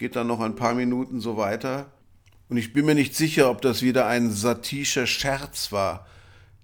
Geht 0.00 0.16
dann 0.16 0.26
noch 0.26 0.40
ein 0.40 0.56
paar 0.56 0.74
Minuten 0.74 1.20
so 1.20 1.36
weiter. 1.36 1.92
Und 2.48 2.56
ich 2.56 2.72
bin 2.72 2.86
mir 2.86 2.94
nicht 2.94 3.14
sicher, 3.14 3.50
ob 3.50 3.60
das 3.60 3.82
wieder 3.82 4.06
ein 4.06 4.32
satischer 4.32 5.06
Scherz 5.06 5.72
war, 5.72 6.06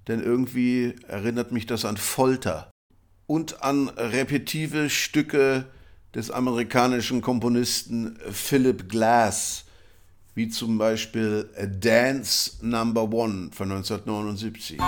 denn 0.08 0.22
irgendwie 0.22 0.96
erinnert 1.06 1.52
mich 1.52 1.66
das 1.66 1.84
an 1.84 1.98
Folter 1.98 2.70
und 3.26 3.62
an 3.62 3.90
repetive 3.90 4.88
Stücke 4.88 5.66
des 6.14 6.30
amerikanischen 6.30 7.20
Komponisten 7.20 8.18
Philip 8.32 8.88
Glass, 8.88 9.66
wie 10.34 10.48
zum 10.48 10.78
Beispiel 10.78 11.50
Dance 11.78 12.52
Number 12.62 13.02
One 13.12 13.50
von 13.52 13.70
1979. 13.70 14.78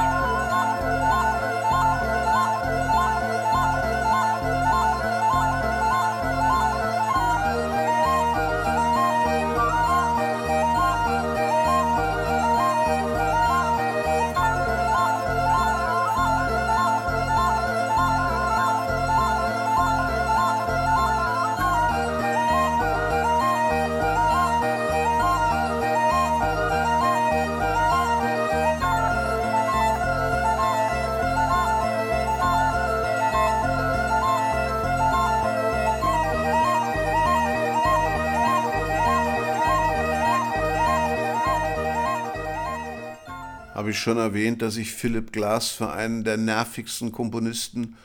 habe 43.78 43.92
ich 43.92 43.98
schon 44.00 44.18
erwähnt, 44.18 44.60
dass 44.60 44.76
ich 44.76 44.90
Philip 44.90 45.32
Glass 45.32 45.70
für 45.70 45.92
einen 45.92 46.24
der 46.24 46.36
nervigsten 46.36 47.12
Komponisten 47.12 47.96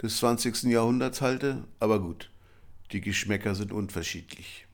des 0.00 0.18
20. 0.18 0.70
Jahrhunderts 0.70 1.20
halte, 1.20 1.64
aber 1.80 1.98
gut, 1.98 2.30
die 2.92 3.00
Geschmäcker 3.00 3.56
sind 3.56 3.72
unterschiedlich. 3.72 4.66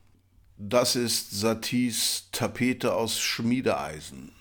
Das 0.59 0.95
ist 0.95 1.31
Saties 1.31 2.29
Tapete 2.31 2.93
aus 2.93 3.19
Schmiedeeisen. 3.19 4.31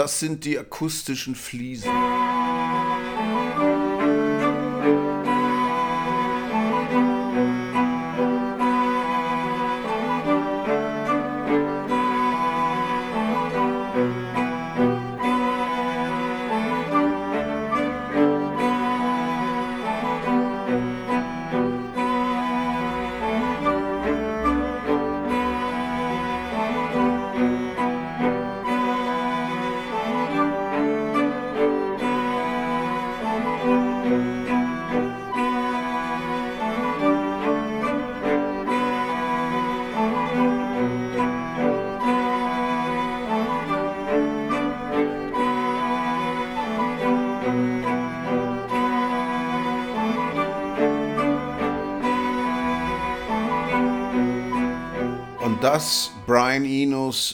Das 0.00 0.18
sind 0.18 0.46
die 0.46 0.58
akustischen 0.58 1.34
Fliesen. 1.34 1.90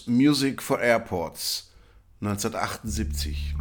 'Music 0.07 0.61
for 0.61 0.81
Airports 0.81 1.71
1978. 2.21 3.56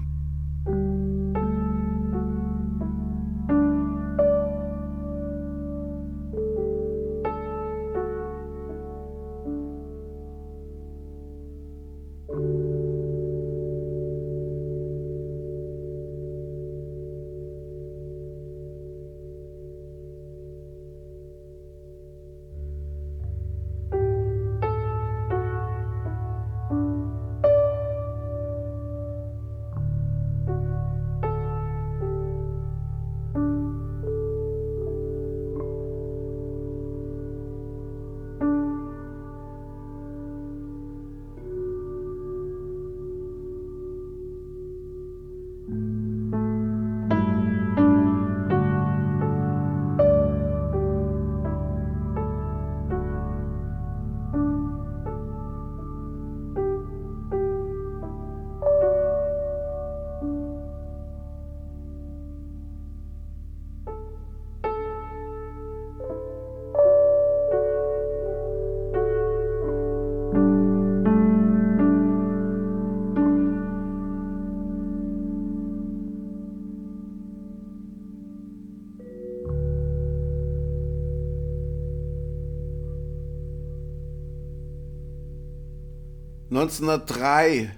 1903 86.58 87.70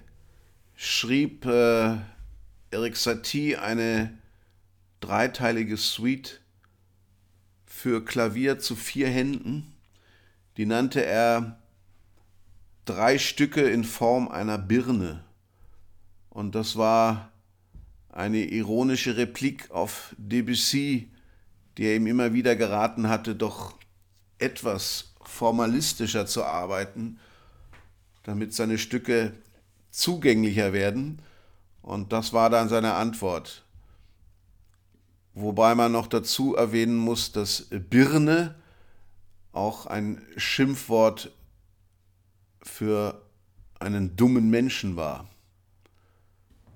schrieb 0.75 1.47
äh, 1.47 1.97
Eric 2.69 2.95
Satie 2.95 3.57
eine 3.57 4.15
dreiteilige 4.99 5.77
Suite 5.77 6.41
für 7.65 8.05
Klavier 8.05 8.59
zu 8.59 8.75
vier 8.75 9.09
Händen. 9.09 9.73
Die 10.57 10.67
nannte 10.67 11.03
er 11.03 11.59
drei 12.85 13.17
Stücke 13.17 13.61
in 13.61 13.83
Form 13.83 14.27
einer 14.27 14.59
Birne. 14.59 15.23
Und 16.29 16.53
das 16.53 16.75
war 16.75 17.31
eine 18.09 18.45
ironische 18.45 19.17
Replik 19.17 19.71
auf 19.71 20.13
Debussy, 20.19 21.09
der 21.79 21.95
ihm 21.95 22.05
immer 22.05 22.33
wieder 22.33 22.55
geraten 22.55 23.09
hatte, 23.09 23.33
doch 23.33 23.73
etwas 24.37 25.15
formalistischer 25.23 26.27
zu 26.27 26.43
arbeiten 26.43 27.19
damit 28.27 28.53
seine 28.53 28.77
Stücke 28.77 29.31
zugänglicher 29.89 30.73
werden. 30.73 31.21
Und 31.81 32.11
das 32.11 32.33
war 32.33 32.49
dann 32.49 32.67
seine 32.67 32.95
Antwort. 32.95 33.63
Wobei 35.33 35.75
man 35.75 35.93
noch 35.93 36.07
dazu 36.07 36.53
erwähnen 36.53 36.97
muss, 36.97 37.31
dass 37.31 37.67
Birne 37.69 38.55
auch 39.53 39.85
ein 39.85 40.21
Schimpfwort 40.35 41.31
für 42.61 43.21
einen 43.79 44.17
dummen 44.17 44.49
Menschen 44.49 44.97
war. 44.97 45.29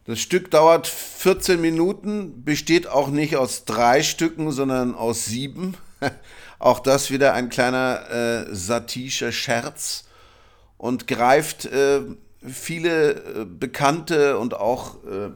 Das 0.06 0.20
Stück 0.20 0.52
dauert 0.52 0.88
14 0.88 1.60
Minuten, 1.60 2.46
besteht 2.46 2.88
auch 2.88 3.10
nicht 3.10 3.36
aus 3.36 3.66
drei 3.66 4.04
Stücken, 4.04 4.52
sondern 4.52 4.96
aus 4.96 5.26
sieben. 5.26 5.76
auch 6.60 6.80
das 6.80 7.12
wieder 7.12 7.34
ein 7.34 7.50
kleiner 7.50 8.10
äh, 8.10 8.56
satischer 8.56 9.34
Scherz 9.34 10.06
und 10.82 11.06
greift 11.06 11.66
äh, 11.66 12.02
viele 12.44 13.12
äh, 13.12 13.46
bekannte 13.46 14.40
und 14.40 14.56
auch 14.56 14.96
äh, 15.04 15.30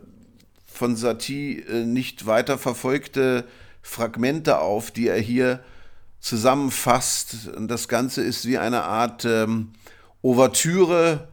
von 0.65 0.95
Satie 0.95 1.59
äh, 1.59 1.85
nicht 1.85 2.25
weiter 2.25 2.57
verfolgte 2.57 3.45
Fragmente 3.83 4.57
auf, 4.57 4.89
die 4.89 5.07
er 5.07 5.19
hier 5.19 5.63
zusammenfasst. 6.19 7.49
Und 7.55 7.67
das 7.67 7.87
Ganze 7.87 8.23
ist 8.23 8.47
wie 8.47 8.57
eine 8.57 8.85
Art 8.85 9.23
ähm, 9.25 9.73
Ouvertüre 10.23 11.27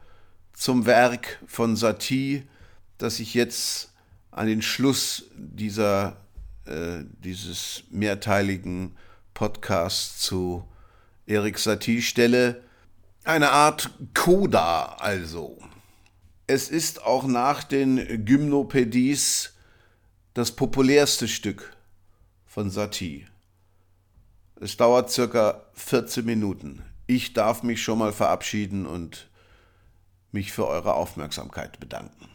zum 0.53 0.85
Werk 0.85 1.39
von 1.47 1.75
Satie, 1.75 2.43
das 2.99 3.19
ich 3.19 3.33
jetzt 3.33 3.95
an 4.31 4.47
den 4.47 4.61
Schluss 4.61 5.25
dieser, 5.35 6.19
äh, 6.67 7.05
dieses 7.25 7.85
mehrteiligen 7.91 8.95
Podcasts 9.33 10.21
zu 10.21 10.65
Erik 11.25 11.59
Satie 11.59 12.03
stelle. 12.03 12.61
Eine 13.25 13.51
Art 13.51 13.91
Coda 14.15 14.97
also. 14.99 15.57
Es 16.49 16.69
ist 16.69 17.05
auch 17.05 17.25
nach 17.25 17.63
den 17.63 18.25
Gymnopädies 18.25 19.53
das 20.35 20.51
populärste 20.51 21.29
Stück 21.29 21.77
von 22.47 22.69
Satie. 22.69 23.27
Es 24.61 24.77
dauert 24.77 25.11
circa 25.11 25.67
14 25.75 26.25
Minuten. 26.25 26.83
Ich 27.07 27.33
darf 27.33 27.63
mich 27.63 27.81
schon 27.81 27.99
mal 27.99 28.13
verabschieden 28.13 28.87
und 28.87 29.29
mich 30.33 30.51
für 30.51 30.67
eure 30.67 30.95
Aufmerksamkeit 30.95 31.79
bedanken. 31.79 32.29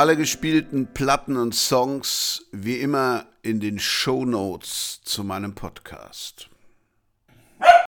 Alle 0.00 0.16
gespielten 0.16 0.86
Platten 0.94 1.36
und 1.36 1.54
Songs 1.54 2.46
wie 2.52 2.76
immer 2.76 3.26
in 3.42 3.60
den 3.60 3.78
Show 3.78 4.24
Notes 4.24 5.02
zu 5.04 5.24
meinem 5.24 5.54
Podcast. 5.54 6.49